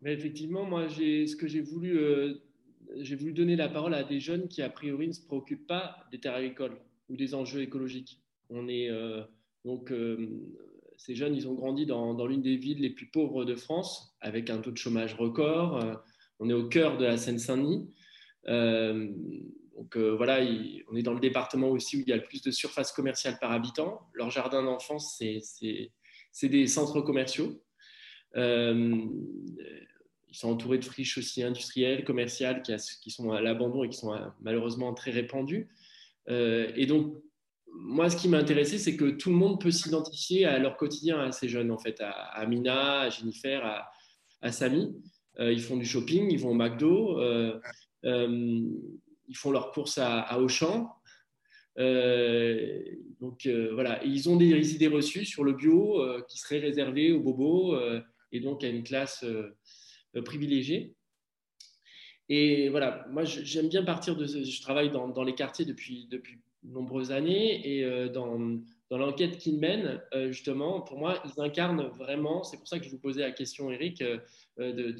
Mais 0.02 0.12
Effectivement, 0.12 0.64
moi, 0.64 0.88
ce 0.88 1.34
que 1.34 1.48
j'ai 1.48 1.60
voulu, 1.60 1.98
euh, 1.98 2.34
j'ai 2.98 3.16
voulu 3.16 3.32
donner 3.32 3.56
la 3.56 3.68
parole 3.68 3.94
à 3.94 4.04
des 4.04 4.20
jeunes 4.20 4.46
qui, 4.46 4.62
a 4.62 4.70
priori, 4.70 5.08
ne 5.08 5.12
se 5.12 5.20
préoccupent 5.20 5.66
pas 5.66 6.06
des 6.12 6.20
terres 6.20 6.36
agricoles 6.36 6.78
ou 7.10 7.16
des 7.16 7.34
enjeux 7.34 7.60
écologiques. 7.60 8.20
On 8.48 8.68
est 8.68 8.88
donc, 9.64 9.90
euh, 9.92 10.28
ces 10.96 11.14
jeunes, 11.14 11.34
ils 11.34 11.48
ont 11.48 11.54
grandi 11.54 11.86
dans, 11.86 12.26
l'une 12.26 12.42
des 12.42 12.56
villes 12.56 12.80
les 12.80 12.90
plus 12.90 13.06
pauvres 13.06 13.44
de 13.44 13.54
France, 13.54 14.16
avec 14.20 14.50
un 14.50 14.58
taux 14.58 14.70
de 14.70 14.78
chômage 14.78 15.14
record. 15.14 15.76
Euh, 15.76 15.94
on 16.38 16.48
est 16.48 16.54
au 16.54 16.68
cœur 16.68 16.98
de 16.98 17.04
la 17.04 17.16
Seine-Saint-Denis. 17.16 17.90
Euh, 18.48 19.08
donc 19.76 19.96
voilà, 19.96 20.40
on 20.90 20.96
est 20.96 21.02
dans 21.02 21.14
le 21.14 21.20
département 21.20 21.68
aussi 21.68 21.96
où 21.96 22.00
il 22.00 22.08
y 22.08 22.12
a 22.12 22.16
le 22.16 22.24
plus 22.24 22.42
de 22.42 22.50
surface 22.50 22.92
commerciale 22.92 23.38
par 23.40 23.50
habitant. 23.50 24.02
Leur 24.12 24.30
jardin 24.30 24.62
d'enfance, 24.62 25.18
c'est 25.18 26.48
des 26.48 26.66
centres 26.66 27.00
commerciaux. 27.00 27.62
ils 28.36 29.08
sont 30.32 30.50
entourés 30.50 30.76
de 30.78 30.84
friches 30.84 31.16
aussi 31.16 31.42
industrielles, 31.42 32.04
commerciales, 32.04 32.62
qui 32.62 33.10
sont 33.10 33.32
à 33.32 33.40
l'abandon 33.40 33.82
et 33.82 33.88
qui 33.88 33.96
sont 33.96 34.14
malheureusement 34.42 34.92
très 34.92 35.12
répandues. 35.12 35.70
Et 36.28 36.86
donc, 36.86 37.20
moi, 37.72 38.10
ce 38.10 38.16
qui 38.16 38.28
m'a 38.28 38.38
intéressé, 38.38 38.78
c'est 38.78 38.96
que 38.96 39.10
tout 39.10 39.30
le 39.30 39.36
monde 39.36 39.60
peut 39.60 39.70
s'identifier 39.70 40.44
à 40.44 40.58
leur 40.58 40.76
quotidien, 40.76 41.20
à 41.20 41.32
ces 41.32 41.48
jeunes, 41.48 41.70
en 41.70 41.78
fait, 41.78 42.00
à, 42.00 42.10
Amina, 42.10 43.00
à 43.00 43.10
Jennifer, 43.10 43.88
à, 44.40 44.52
Samy. 44.52 44.94
Euh, 45.38 45.52
ils 45.52 45.62
font 45.62 45.76
du 45.76 45.84
shopping, 45.84 46.30
ils 46.30 46.38
vont 46.38 46.50
au 46.50 46.54
McDo, 46.54 47.18
euh, 47.18 47.58
euh, 48.04 48.62
ils 49.28 49.36
font 49.36 49.50
leurs 49.50 49.70
courses 49.70 49.98
à, 49.98 50.38
Auchan. 50.40 50.90
donc 51.76 53.46
voilà, 53.72 54.02
ils 54.04 54.28
ont 54.28 54.36
des 54.36 54.74
idées 54.74 54.88
reçues 54.88 55.24
sur 55.24 55.44
le 55.44 55.52
bio 55.52 56.02
qui 56.28 56.38
seraient 56.38 56.58
réservées 56.58 57.12
aux 57.12 57.20
bobos 57.20 57.76
et 58.32 58.40
donc 58.40 58.64
à 58.64 58.68
une 58.68 58.82
classe 58.82 59.24
privilégiée. 60.24 60.94
Et 62.32 62.68
voilà, 62.68 63.04
moi 63.10 63.24
j'aime 63.24 63.68
bien 63.68 63.82
partir 63.82 64.14
de. 64.14 64.24
Je 64.24 64.62
travaille 64.62 64.90
dans, 64.90 65.24
les 65.24 65.34
quartiers 65.34 65.64
depuis, 65.64 66.06
depuis 66.08 66.38
nombreuses 66.62 67.10
années. 67.10 67.68
Et 67.68 67.84
euh, 67.84 68.08
dans, 68.08 68.38
dans 68.88 68.98
l'enquête 68.98 69.36
qu'ils 69.36 69.58
mènent, 69.58 70.00
euh, 70.14 70.30
justement, 70.30 70.80
pour 70.80 70.96
moi, 70.96 71.20
ils 71.24 71.42
incarnent 71.42 71.88
vraiment, 71.88 72.44
c'est 72.44 72.56
pour 72.56 72.68
ça 72.68 72.78
que 72.78 72.84
je 72.84 72.90
vous 72.90 73.00
posais 73.00 73.22
la 73.22 73.32
question, 73.32 73.72
Eric, 73.72 74.00
euh, 74.02 74.18
de, 74.58 74.94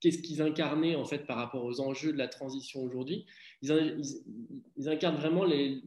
qu'est-ce 0.00 0.18
qu'ils 0.22 0.42
incarnaient 0.42 0.96
en 0.96 1.04
fait 1.04 1.24
par 1.24 1.36
rapport 1.36 1.64
aux 1.64 1.80
enjeux 1.80 2.12
de 2.12 2.18
la 2.18 2.26
transition 2.26 2.82
aujourd'hui. 2.82 3.26
Ils, 3.62 4.02
ils, 4.76 4.88
incarnent 4.88 5.18
vraiment 5.18 5.44
les, 5.44 5.80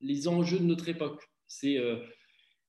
les, 0.00 0.28
enjeux 0.28 0.60
de 0.60 0.64
notre 0.64 0.88
époque. 0.88 1.28
C'est, 1.48 1.76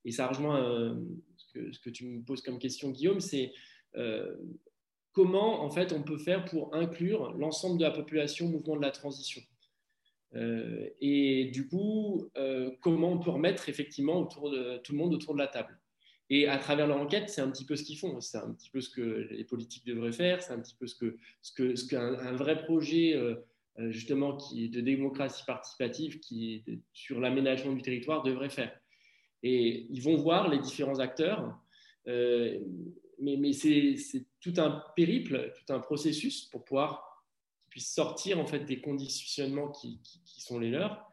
et 0.03 0.11
ça 0.11 0.27
rejoint 0.27 0.97
ce 1.35 1.53
que, 1.53 1.71
ce, 1.71 1.79
que, 1.79 1.91
tu 1.91 2.05
me 2.05 2.23
poses 2.23 2.41
comme 2.41 2.57
question, 2.57 2.89
Guillaume, 2.89 3.19
c'est 3.19 3.53
comment 5.17 5.63
en 5.63 5.71
fait 5.71 5.93
on 5.93 6.03
peut 6.03 6.19
faire 6.19 6.45
pour 6.45 6.75
inclure 6.75 7.33
l'ensemble 7.39 7.79
de 7.79 7.83
la 7.83 7.89
population 7.89 8.45
au 8.45 8.49
mouvement 8.49 8.75
de 8.75 8.83
la 8.83 8.91
transition. 8.91 9.41
Euh, 10.35 10.87
et 11.01 11.45
du 11.45 11.67
coup, 11.67 12.29
euh, 12.37 12.69
comment 12.81 13.13
on 13.13 13.17
peut 13.17 13.31
remettre 13.31 13.67
effectivement 13.67 14.21
autour 14.21 14.51
de, 14.51 14.77
tout 14.77 14.91
le 14.91 14.99
monde 14.99 15.15
autour 15.15 15.33
de 15.33 15.39
la 15.39 15.47
table. 15.47 15.75
Et 16.29 16.47
à 16.47 16.59
travers 16.59 16.85
leur 16.85 16.97
enquête, 16.97 17.29
c'est 17.29 17.41
un 17.41 17.49
petit 17.49 17.65
peu 17.65 17.75
ce 17.75 17.83
qu'ils 17.83 17.97
font. 17.97 18.21
C'est 18.21 18.37
un 18.37 18.53
petit 18.53 18.69
peu 18.69 18.79
ce 18.79 18.91
que 18.91 19.27
les 19.31 19.43
politiques 19.43 19.87
devraient 19.87 20.11
faire. 20.11 20.43
C'est 20.43 20.53
un 20.53 20.59
petit 20.59 20.75
peu 20.75 20.85
ce 20.85 20.95
ce 21.41 21.51
que 21.51 21.75
ce 21.75 21.87
qu'un 21.87 22.33
vrai 22.33 22.61
projet 22.63 23.15
euh, 23.15 23.37
justement 23.89 24.37
qui 24.37 24.69
de 24.69 24.81
démocratie 24.81 25.45
participative 25.47 26.19
qui 26.19 26.63
sur 26.93 27.19
l'aménagement 27.19 27.73
du 27.73 27.81
territoire 27.81 28.21
devrait 28.21 28.51
faire. 28.51 28.79
Et 29.41 29.87
ils 29.89 30.03
vont 30.03 30.17
voir 30.17 30.47
les 30.47 30.59
différents 30.59 30.99
acteurs, 30.99 31.57
mais, 32.05 32.61
mais 33.19 33.53
c'est 33.53 34.26
tout 34.51 34.61
un 34.61 34.83
périple, 34.95 35.53
tout 35.55 35.73
un 35.73 35.79
processus 35.79 36.45
pour 36.45 36.63
pouvoir 36.63 37.25
sortir 37.75 38.39
en 38.39 38.45
fait 38.45 38.61
des 38.61 38.81
conditionnements 38.81 39.69
qui, 39.69 39.99
sont 40.25 40.59
les 40.59 40.71
leurs. 40.71 41.05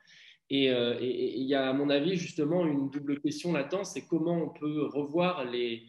Euh, 0.53 0.99
et 1.01 1.39
il 1.39 1.47
y 1.47 1.55
a, 1.55 1.69
à 1.69 1.73
mon 1.73 1.91
avis, 1.91 2.17
justement, 2.17 2.65
une 2.65 2.91
double 2.91 3.21
question 3.21 3.53
là-dedans, 3.53 3.85
c'est 3.85 4.07
comment 4.07 4.37
on 4.37 4.49
peut 4.51 4.85
revoir 4.85 5.45
les, 5.45 5.85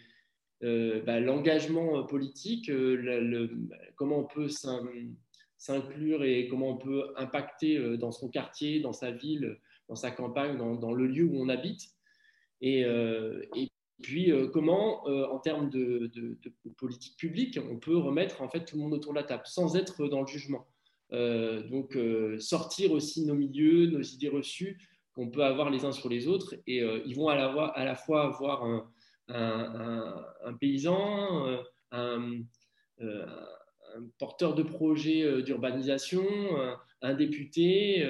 euh, 0.63 1.01
bah, 1.03 1.19
l'engagement 1.19 2.03
politique, 2.03 2.69
euh, 2.69 3.47
comment 3.95 4.19
on 4.19 4.25
peut 4.25 4.49
s'inclure 5.57 6.23
et 6.23 6.47
comment 6.47 6.69
on 6.69 6.77
peut 6.77 7.13
impacter 7.17 7.97
dans 7.97 8.11
son 8.11 8.29
quartier, 8.29 8.79
dans 8.79 8.93
sa 8.93 9.11
ville, 9.11 9.59
dans 9.87 9.95
sa 9.95 10.11
campagne, 10.11 10.57
dans, 10.57 10.93
le 10.93 11.07
lieu 11.07 11.25
où 11.25 11.39
on 11.39 11.49
habite. 11.49 11.83
Et, 12.61 12.79
et 12.81 13.71
puis, 14.01 14.31
comment, 14.51 15.05
en 15.05 15.39
termes 15.39 15.69
de, 15.69 16.11
politique 16.77 17.17
publique, 17.17 17.59
on 17.71 17.77
peut 17.77 17.97
remettre 17.97 18.41
en 18.41 18.49
fait 18.49 18.65
tout 18.65 18.75
le 18.75 18.83
monde 18.83 18.93
autour 18.93 19.13
de 19.13 19.19
la 19.19 19.23
table 19.23 19.43
sans 19.45 19.75
être 19.75 20.07
dans 20.07 20.21
le 20.21 20.27
jugement. 20.27 20.67
Euh, 21.13 21.61
donc, 21.69 21.95
euh, 21.95 22.39
sortir 22.39 22.91
aussi 22.91 23.25
nos 23.25 23.35
milieux, 23.35 23.87
nos 23.87 24.01
idées 24.01 24.29
reçues 24.29 24.79
qu'on 25.13 25.29
peut 25.29 25.43
avoir 25.43 25.69
les 25.69 25.85
uns 25.85 25.91
sur 25.91 26.09
les 26.09 26.27
autres. 26.27 26.55
Et 26.67 26.81
euh, 26.81 27.01
ils 27.05 27.15
vont 27.15 27.29
à 27.29 27.35
la, 27.35 27.47
à 27.47 27.85
la, 27.85 27.95
fois 27.95 28.25
avoir 28.25 28.63
un, 28.65 28.91
un, 29.29 30.53
paysan, 30.59 31.63
un, 31.91 32.41
porteur 34.17 34.55
de 34.55 34.63
projet 34.63 35.41
d'urbanisation, 35.43 36.25
un, 37.01 37.13
député, 37.13 38.05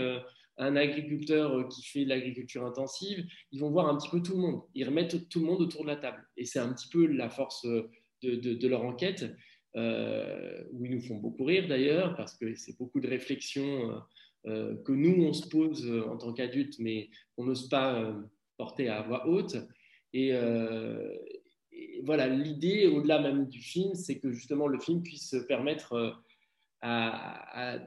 un 0.57 0.75
agriculteur 0.75 1.67
qui 1.69 1.83
fait 1.83 2.05
de 2.05 2.09
l'agriculture 2.09 2.65
intensive. 2.65 3.25
Ils 3.51 3.59
vont 3.59 3.71
voir 3.71 3.87
un 3.87 3.97
petit 3.97 4.09
peu 4.09 4.21
tout 4.21 4.35
le 4.35 4.41
monde. 4.41 4.61
Ils 4.73 4.85
remettent 4.85 5.29
tout 5.29 5.39
le 5.39 5.45
monde 5.45 5.61
autour 5.61 5.83
de 5.83 5.87
la 5.87 5.97
table. 5.97 6.25
Et 6.37 6.45
c'est 6.45 6.59
un 6.59 6.73
petit 6.73 6.87
peu 6.89 7.05
la 7.05 7.29
force 7.29 7.65
de, 7.65 8.35
de 8.35 8.67
leur 8.67 8.83
enquête. 8.83 9.25
Euh, 9.77 10.63
où 10.71 10.85
ils 10.85 10.91
nous 10.91 11.01
font 11.01 11.17
beaucoup 11.17 11.43
rire 11.43 11.67
d'ailleurs, 11.67 12.15
parce 12.15 12.37
que 12.37 12.55
c'est 12.55 12.77
beaucoup 12.77 13.01
de 13.01 13.09
réflexions 13.09 13.91
euh, 13.91 13.99
euh, 14.47 14.75
que 14.83 14.93
nous, 14.93 15.25
on 15.25 15.33
se 15.33 15.49
pose 15.49 15.85
en 16.07 16.17
tant 16.17 16.31
qu'adultes, 16.31 16.79
mais 16.79 17.09
qu'on 17.35 17.43
n'ose 17.43 17.67
pas 17.67 18.15
porter 18.57 18.87
à 18.87 19.01
voix 19.01 19.27
haute. 19.27 19.57
Et, 20.13 20.31
voilà, 22.03 22.27
l'idée, 22.27 22.87
au-delà 22.87 23.19
même 23.19 23.47
du 23.47 23.59
film, 23.61 23.95
c'est 23.95 24.19
que 24.19 24.31
justement 24.31 24.67
le 24.67 24.79
film 24.79 25.03
puisse 25.03 25.35
permettre 25.47 26.21
à, 26.81 27.79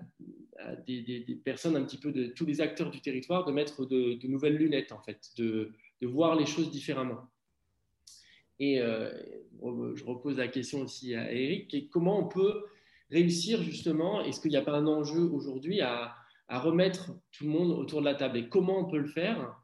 des, 0.87 1.41
personnes 1.45 1.77
un 1.77 1.85
petit 1.85 1.99
peu 1.99 2.13
de 2.13 2.27
tous 2.27 2.47
les 2.47 2.61
acteurs 2.61 2.91
du 2.91 3.01
territoire 3.01 3.45
de 3.45 3.53
mettre 3.53 3.85
de, 3.87 4.27
nouvelles 4.27 4.57
lunettes, 4.57 4.93
en 4.93 5.01
fait, 5.01 5.31
de, 5.37 5.73
voir 6.03 6.37
les 6.37 6.47
choses 6.47 6.71
différemment. 6.71 7.29
Et 8.61 8.81
euh, 8.81 9.11
je 9.95 10.05
repose 10.05 10.39
la 10.39 10.49
question 10.49 10.81
aussi 10.81 11.15
à 11.15 11.33
Eric, 11.33 11.91
comment 11.91 12.19
on 12.19 12.29
peut 12.29 12.65
réussir 13.11 13.63
justement, 13.63 14.23
est-ce 14.23 14.41
qu'il 14.41 14.51
n'y 14.51 14.57
a 14.57 14.63
pas 14.63 14.77
un 14.77 14.87
enjeu 14.87 15.23
aujourd'hui 15.23 15.81
à, 15.81 16.15
remettre 16.49 17.13
tout 17.33 17.45
le 17.45 17.51
monde 17.51 17.73
autour 17.73 18.01
de 18.01 18.07
la 18.07 18.15
table? 18.15 18.39
Et 18.39 18.49
comment 18.49 18.81
on 18.81 18.91
peut 18.91 18.99
le 18.99 19.07
faire? 19.07 19.55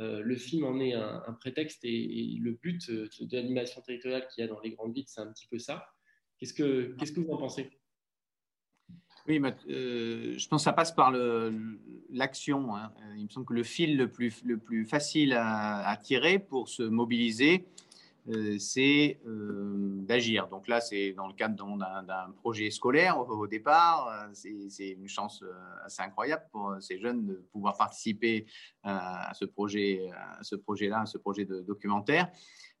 Euh, 0.00 0.20
Le 0.22 0.36
film 0.36 0.64
en 0.64 0.80
est 0.80 0.94
un, 0.94 1.36
prétexte 1.40 1.84
et, 1.84 2.36
le 2.40 2.52
but 2.52 2.88
euh, 2.90 3.08
de 3.20 3.36
l'animation 3.36 3.80
territoriale 3.80 4.26
qu'il 4.28 4.42
y 4.42 4.44
a 4.44 4.48
dans 4.48 4.60
les 4.60 4.70
grandes 4.70 4.94
villes, 4.94 5.04
c'est 5.06 5.20
un 5.20 5.32
petit 5.32 5.46
peu 5.46 5.58
ça. 5.58 5.86
Qu'est-ce 6.38 6.54
que, 6.54 6.94
qu'est-ce 6.98 7.12
que 7.12 7.20
vous 7.20 7.30
en 7.30 7.38
pensez? 7.38 7.70
Oui, 9.28 9.38
mais, 9.38 9.54
je 9.66 10.48
pense 10.48 10.62
que 10.62 10.64
ça 10.64 10.72
passe 10.72 10.92
par 10.92 11.12
l'action. 12.10 12.76
Hein. 12.76 12.92
Il 13.16 13.24
me 13.24 13.28
semble 13.28 13.46
que 13.46 13.54
le 13.54 13.62
fil 13.62 13.96
le 13.96 14.08
plus, 14.08 14.42
le 14.44 14.58
plus 14.58 14.84
facile 14.84 15.34
à, 15.38 15.96
tirer 16.02 16.38
pour 16.38 16.68
se 16.68 16.82
mobiliser, 16.82 17.64
euh, 18.28 18.56
c'est 18.58 19.18
euh, 19.26 20.00
d'agir. 20.02 20.48
Donc 20.48 20.68
là, 20.68 20.80
c'est 20.80 21.12
dans 21.12 21.26
le 21.26 21.34
cadre 21.34 21.56
d'un 21.56 22.30
projet 22.40 22.70
scolaire 22.70 23.18
au, 23.18 23.46
départ. 23.46 24.08
Euh, 24.08 24.28
c'est 24.68 24.90
une 24.90 25.08
chance 25.08 25.44
assez 25.84 26.02
incroyable 26.02 26.44
pour 26.50 26.76
ces 26.80 26.98
jeunes 26.98 27.26
de 27.26 27.34
pouvoir 27.52 27.76
participer 27.76 28.46
à, 28.82 29.32
ce 29.34 29.44
projet, 29.44 30.08
à 30.14 30.42
ce 30.42 30.56
projet-là, 30.56 31.00
à 31.00 31.06
ce 31.06 31.18
projet 31.18 31.44
de 31.44 31.60
documentaire. 31.60 32.28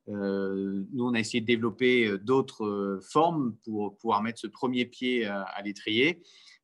Nous, 0.08 1.04
on 1.04 1.14
a 1.14 1.20
essayé 1.20 1.40
de 1.40 1.46
développer 1.46 2.18
d'autres 2.18 3.00
formes 3.02 3.56
pour 3.64 3.96
pouvoir 3.96 4.22
mettre 4.22 4.40
ce 4.40 4.46
premier 4.46 4.84
pied 4.84 5.24
à 5.26 5.62
l'étrier 5.64 6.22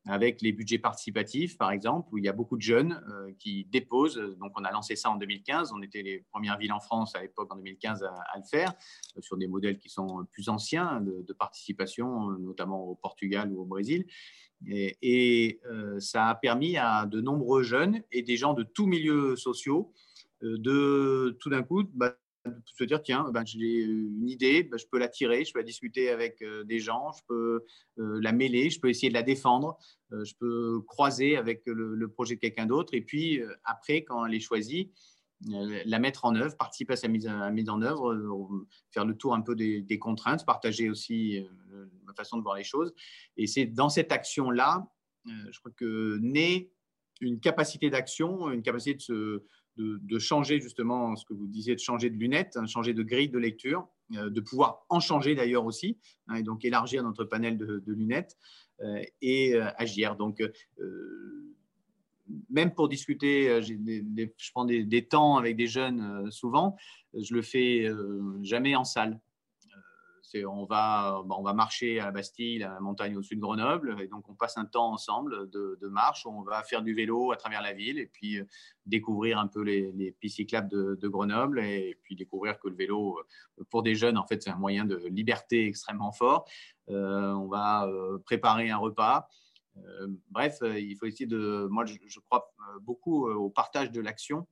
avec 0.09 0.41
les 0.41 0.53
budgets 0.53 0.79
participatifs, 0.79 1.59
par 1.59 1.71
exemple, 1.71 2.09
où 2.13 2.19
il 2.19 2.25
y 2.25 2.29
a 2.29 2.33
beaucoup 2.33 2.57
de 2.57 2.63
jeunes 2.63 3.03
euh, 3.11 3.31
qui 3.39 3.67
déposent. 3.67 4.17
Donc, 4.41 4.53
on 4.57 4.65
a 4.65 4.73
lancé 4.73 4.97
ça 4.97 5.11
en 5.11 5.17
2015. 5.17 5.73
On 5.73 5.83
était 5.83 6.03
les 6.03 6.25
premières 6.31 6.57
villes 6.57 6.73
en 6.73 6.81
France 6.81 7.15
à 7.15 7.21
l'époque, 7.21 7.53
en 7.53 7.57
2015, 7.57 8.03
à, 8.05 8.39
le 8.39 8.43
faire, 8.45 8.73
euh, 9.17 9.21
sur 9.21 9.37
des 9.37 9.47
modèles 9.47 9.79
qui 9.79 9.91
sont 9.91 10.27
plus 10.33 10.49
anciens 10.49 11.03
de, 11.03 11.33
participation, 11.35 12.31
notamment 12.39 12.85
au 12.85 12.95
Portugal 12.95 13.53
ou 13.53 13.61
au 13.61 13.65
Brésil. 13.65 14.07
Et, 14.67 15.61
euh, 15.71 16.01
ça 16.01 16.29
a 16.29 16.35
permis 16.35 16.79
à 16.79 17.07
de 17.07 17.21
nombreux 17.21 17.63
jeunes 17.63 18.03
et 18.11 18.23
des 18.23 18.37
gens 18.37 18.55
de 18.55 18.63
tous 18.63 18.87
milieux 18.87 19.37
sociaux 19.37 19.93
de 20.41 21.37
tout 21.41 21.51
d'un 21.51 21.63
coup 21.63 21.85
bah, 21.95 22.17
se 22.65 22.85
dire 22.85 23.03
tiens, 23.03 23.31
ben, 23.33 23.45
j'ai 23.45 23.83
une 23.83 24.29
idée, 24.29 24.63
ben, 24.63 24.79
je 24.79 24.87
peux 24.91 24.99
la 24.99 25.09
tirer, 25.09 25.45
je 25.45 25.53
peux 25.53 25.61
la 25.61 25.65
discuter 25.65 26.11
avec 26.11 26.43
euh, 26.43 26.65
des 26.65 26.79
gens, 26.79 27.13
je 27.13 27.23
peux 27.27 27.65
euh, 27.99 28.19
la 28.23 28.33
mêler, 28.33 28.71
je 28.71 28.81
peux 28.81 28.89
essayer 28.89 29.09
de 29.09 29.15
la 29.15 29.23
défendre, 29.23 29.79
euh, 30.13 30.25
je 30.25 30.35
peux 30.35 30.81
croiser 30.83 31.37
avec 31.37 31.63
le, 31.67 32.09
projet 32.09 32.35
de 32.35 32.41
quelqu'un 32.41 32.67
d'autre. 32.67 32.95
Et 32.95 33.03
puis 33.03 33.41
après, 33.65 34.03
quand 34.03 34.27
elle 34.27 34.35
est 34.35 34.41
choisie, 34.41 34.91
la 35.47 35.99
mettre 36.01 36.25
en 36.25 36.35
œuvre, 36.35 36.57
participer 36.57 36.95
à 36.95 36.97
sa 36.97 37.07
mise, 37.07 37.29
en 37.29 37.83
œuvre, 37.83 38.67
faire 38.91 39.05
le 39.05 39.15
tour 39.15 39.35
un 39.35 39.41
peu 39.41 39.55
des 39.55 39.99
contraintes, 40.01 40.45
partager 40.45 40.91
aussi 40.91 41.47
ma 42.05 42.13
façon 42.15 42.39
de 42.39 42.43
voir 42.43 42.57
les 42.57 42.65
choses. 42.65 42.93
Et 43.37 43.47
c'est 43.47 43.67
dans 43.67 43.89
cette 43.89 44.11
action-là, 44.11 44.91
je 45.27 45.59
crois 45.61 45.71
que 45.77 46.19
naît 46.21 46.73
une 47.21 47.39
capacité 47.39 47.91
d'action, 47.91 48.51
une 48.51 48.63
capacité 48.63 48.95
de 48.95 49.01
se, 49.01 49.43
de, 49.79 50.19
changer 50.19 50.61
justement 50.61 51.17
ce 51.17 51.25
que 51.25 51.33
vous 51.33 51.47
disiez, 51.47 51.75
de 51.75 51.81
changer 51.81 52.11
de 52.11 52.17
lunettes, 52.17 52.57
hein, 52.57 52.67
changer 52.67 52.95
de 52.95 53.03
grille 53.03 53.29
de 53.29 53.39
lecture, 53.39 53.89
euh, 54.17 54.31
de 54.31 54.41
pouvoir 54.41 54.85
en 54.89 55.01
changer 55.01 55.35
d'ailleurs 55.35 55.65
aussi, 55.65 55.99
hein, 56.29 56.37
et 56.37 56.43
donc 56.43 56.65
élargir 56.65 57.03
notre 57.03 57.25
panel 57.25 57.57
de, 57.59 57.83
lunettes 57.87 58.37
euh, 58.81 59.03
et 59.23 59.55
euh, 59.55 59.71
agir. 59.77 60.17
Donc, 60.17 60.43
même 62.51 62.75
pour 62.75 62.89
discuter, 62.89 63.63
je 63.63 64.51
prends 64.53 64.67
des, 64.67 65.07
temps 65.07 65.39
avec 65.39 65.57
des 65.57 65.67
jeunes 65.67 66.31
souvent, 66.31 66.77
je 67.15 67.33
le 67.33 67.41
fais 67.41 67.91
jamais 68.43 68.77
en 68.77 68.85
salle 68.85 69.19
on 70.37 70.65
va, 70.65 71.23
on 71.29 71.43
va 71.43 71.53
marcher 71.53 72.01
à 72.01 72.07
la 72.07 72.11
Bastille, 72.11 72.63
à 72.63 72.75
la 72.75 72.81
montagne 72.81 73.17
au-dessus 73.17 73.37
de 73.37 73.41
Grenoble, 73.41 73.97
et 74.01 74.09
donc 74.09 74.29
on 74.29 74.35
passe 74.35 74.57
un 74.57 74.65
temps 74.65 74.93
ensemble 74.93 75.51
de, 75.51 75.89
marche, 75.89 76.27
on 76.27 76.43
va 76.43 76.63
faire 76.63 76.83
du 76.83 76.95
vélo 76.95 77.33
à 77.33 77.37
travers 77.37 77.63
la 77.63 77.73
ville, 77.73 77.99
et 77.99 78.07
puis 78.07 78.39
euh, 78.39 78.45
découvrir 78.87 79.39
un 79.39 79.47
peu 79.47 79.63
les, 79.63 80.13
pistes 80.21 80.37
cyclables 80.37 80.69
de, 80.69 81.09
Grenoble, 81.09 81.61
et 81.61 81.99
puis 82.03 82.17
découvrir 82.17 82.59
que 82.59 82.69
le 82.69 82.77
vélo, 82.77 83.19
euh, 83.19 83.65
pour 83.71 83.83
des 83.83 83.95
jeunes, 83.95 84.19
en 84.19 84.27
fait, 84.27 84.43
c'est 84.43 84.51
un 84.51 84.57
moyen 84.57 84.85
de 84.85 84.97
liberté 85.09 85.67
extrêmement 85.67 86.13
fort. 86.13 86.49
Euh, 86.91 87.33
on 87.33 87.49
va 87.49 87.89
préparer 88.25 88.71
un 88.71 88.79
repas. 88.79 89.29
bref, 90.31 90.59
il 90.63 90.97
faut 90.97 91.07
essayer 91.07 91.27
de. 91.27 91.67
Moi, 91.71 91.85
je, 91.85 92.21
crois 92.21 92.53
beaucoup 92.81 93.29
au 93.29 93.51
partage 93.51 93.91
de 93.91 94.01
l'action 94.01 94.47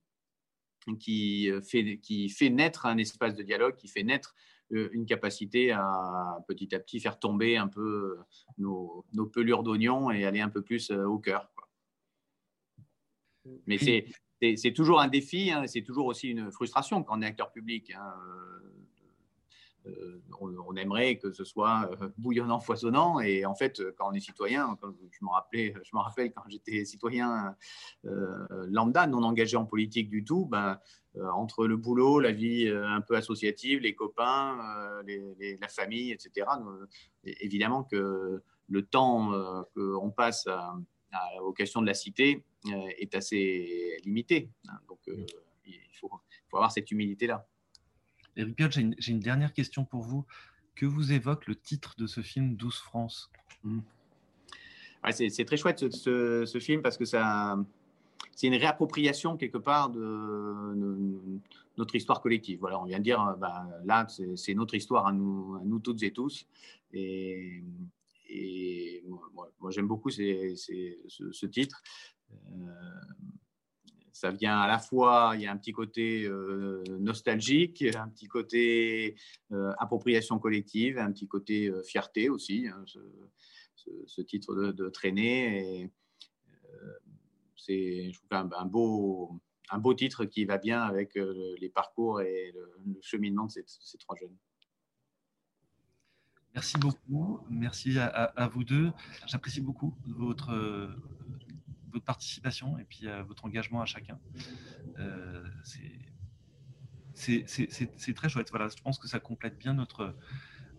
qui 0.99 1.51
fait, 1.69 1.97
qui 1.97 2.29
fait 2.29 2.49
naître 2.49 2.85
un 2.85 2.97
espace 2.97 3.35
de 3.35 3.43
dialogue, 3.43 3.75
qui 3.75 3.87
fait 3.87 4.03
naître 4.03 4.35
une 4.69 5.05
capacité 5.05 5.71
à 5.71 6.37
petit 6.47 6.73
à 6.75 6.79
petit 6.79 6.99
faire 6.99 7.19
tomber 7.19 7.57
un 7.57 7.67
peu 7.67 8.17
nos, 8.57 9.05
pelures 9.33 9.63
d'oignons 9.63 10.11
et 10.11 10.25
aller 10.25 10.41
un 10.41 10.49
peu 10.49 10.61
plus 10.61 10.91
euh, 10.91 11.05
au 11.05 11.19
cœur. 11.19 11.49
Mais 13.65 13.77
c'est 13.77 14.73
toujours 14.73 14.99
un 14.99 15.07
défi, 15.07 15.51
hein, 15.51 15.67
c'est 15.67 15.81
toujours 15.81 16.07
aussi 16.07 16.29
une 16.29 16.51
frustration 16.51 17.03
quand 17.03 17.17
on 17.17 17.21
est 17.21 17.25
acteur 17.25 17.51
public. 17.51 17.93
Hein. 17.95 18.13
Euh, 19.87 20.21
on, 20.39 20.75
aimerait 20.75 21.17
que 21.17 21.31
ce 21.31 21.43
soit 21.43 21.89
euh, 22.01 22.09
bouillonnant, 22.17 22.59
foisonnant. 22.59 23.19
Et 23.19 23.45
en 23.45 23.55
fait, 23.55 23.81
quand 23.97 24.09
on 24.09 24.13
est 24.13 24.19
citoyen, 24.19 24.77
je 24.83 25.25
me, 25.25 25.29
rappelais, 25.29 25.73
je 25.83 25.95
me 25.95 25.99
rappelle 25.99 26.31
quand 26.33 26.43
j'étais 26.47 26.85
citoyen 26.85 27.55
euh, 28.05 28.45
lambda, 28.69 29.07
non 29.07 29.23
engagé 29.23 29.57
en 29.57 29.65
politique 29.65 30.09
du 30.09 30.23
tout, 30.23 30.45
ben, 30.45 30.79
entre 31.33 31.67
le 31.67 31.77
boulot, 31.77 32.19
la 32.19 32.31
vie 32.31 32.69
un 32.69 33.01
peu 33.01 33.15
associative, 33.15 33.79
les 33.79 33.95
copains, 33.95 34.57
la 35.05 35.67
famille, 35.67 36.11
etc., 36.11 36.47
évidemment 37.23 37.83
que 37.83 38.41
le 38.69 38.81
temps 38.85 39.65
qu'on 39.75 40.11
passe 40.11 40.47
aux 41.41 41.53
questions 41.53 41.81
de 41.81 41.87
la 41.87 41.93
cité 41.93 42.43
est 42.99 43.15
assez 43.15 43.99
limité. 44.03 44.49
Hein. 44.67 44.77
donc, 44.87 44.99
il 45.07 45.79
faut 45.99 46.09
avoir 46.53 46.71
cette 46.71 46.91
humilité-là. 46.91 47.47
Eric 48.37 48.55
Piolle, 48.55 48.71
j'ai 48.71 49.11
une, 49.11 49.19
dernière 49.19 49.51
question 49.51 49.83
pour 49.83 50.01
vous. 50.01 50.25
Que 50.75 50.85
vous 50.85 51.11
évoque 51.11 51.47
le 51.47 51.55
titre 51.55 51.95
de 51.97 52.05
ce 52.05 52.21
film, 52.21 52.55
12 52.55 52.75
France 52.75 53.31
mmh. 53.63 53.79
C'est 55.11 55.45
très 55.45 55.57
chouette 55.57 55.89
ce, 55.89 56.59
film 56.59 56.81
parce 56.81 56.97
que 56.97 57.05
ça, 57.05 57.57
c'est 58.37 58.45
une 58.45 58.55
réappropriation 58.55 59.35
quelque 59.35 59.57
part 59.57 59.89
de, 59.89 59.99
notre 61.75 61.95
histoire 61.95 62.21
collective. 62.21 62.59
Voilà, 62.59 62.79
on 62.79 62.85
vient 62.85 62.99
de 62.99 63.03
dire, 63.03 63.35
bah, 63.39 63.67
là, 63.83 64.07
c'est 64.35 64.53
notre 64.53 64.75
histoire 64.75 65.07
à 65.07 65.11
nous, 65.11 65.59
nous 65.65 65.79
toutes 65.79 66.03
et 66.03 66.11
tous. 66.11 66.45
Et, 66.93 67.63
moi, 69.33 69.71
j'aime 69.71 69.87
beaucoup 69.87 70.11
ce, 70.11 71.45
titre. 71.47 71.81
Euh, 72.31 72.67
ça 74.17 74.31
vient 74.31 74.59
à 74.59 74.67
la 74.67 74.79
fois, 74.79 75.33
il 75.35 75.41
y 75.41 75.47
a 75.47 75.51
un 75.51 75.57
petit 75.57 75.71
côté 75.71 76.25
euh, 76.25 76.83
nostalgique, 76.99 77.83
un 77.95 78.09
petit 78.09 78.27
côté 78.27 79.15
euh, 79.51 79.71
appropriation 79.77 80.39
collective, 80.39 80.97
un 80.97 81.11
petit 81.11 81.27
côté 81.27 81.67
euh, 81.67 81.83
fierté 81.83 82.29
aussi, 82.29 82.67
hein, 82.67 82.83
ce, 83.75 84.21
titre 84.21 84.55
de, 84.55 84.89
traîner. 84.89 85.89
C'est, 87.67 88.11
un, 88.31 88.49
un, 88.51 88.65
beau, 88.65 89.39
un 89.69 89.77
beau 89.77 89.93
titre 89.93 90.25
qui 90.25 90.45
va 90.45 90.57
bien 90.57 90.81
avec 90.81 91.15
les 91.15 91.69
parcours 91.69 92.21
et 92.21 92.51
le, 92.53 92.99
cheminement 93.01 93.45
de 93.45 93.51
ces, 93.51 93.97
trois 93.97 94.15
jeunes. 94.15 94.35
Merci 96.55 96.77
beaucoup, 96.77 97.39
merci 97.49 97.99
à, 97.99 98.05
à 98.07 98.47
vous 98.47 98.63
deux. 98.63 98.91
J'apprécie 99.27 99.61
beaucoup 99.61 99.95
votre 100.07 100.53
votre 101.91 102.05
participation 102.05 102.77
et 102.77 102.83
puis 102.83 103.07
à 103.07 103.23
votre 103.23 103.45
engagement 103.45 103.81
à 103.81 103.85
chacun. 103.85 104.19
Euh, 104.99 105.43
c'est 107.13 108.13
très 108.15 108.29
chouette. 108.29 108.49
Voilà, 108.51 108.67
je 108.69 108.81
pense 108.81 108.97
que 108.99 109.07
ça 109.07 109.19
complète 109.19 109.57
bien 109.57 109.73
notre, 109.73 110.15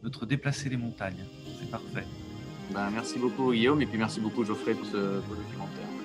notre 0.02 0.26
déplacer 0.26 0.68
les 0.68 0.76
montagnes. 0.76 1.24
C'est 1.58 1.70
parfait. 1.70 2.06
Ben, 2.72 2.90
merci 2.90 3.18
beaucoup 3.18 3.52
Guillaume 3.52 3.80
et 3.80 3.86
puis 3.86 3.98
merci 3.98 4.20
beaucoup 4.20 4.44
Geoffrey 4.44 4.74
pour 4.74 4.86
ce, 4.86 5.20
documentaire. 5.20 5.97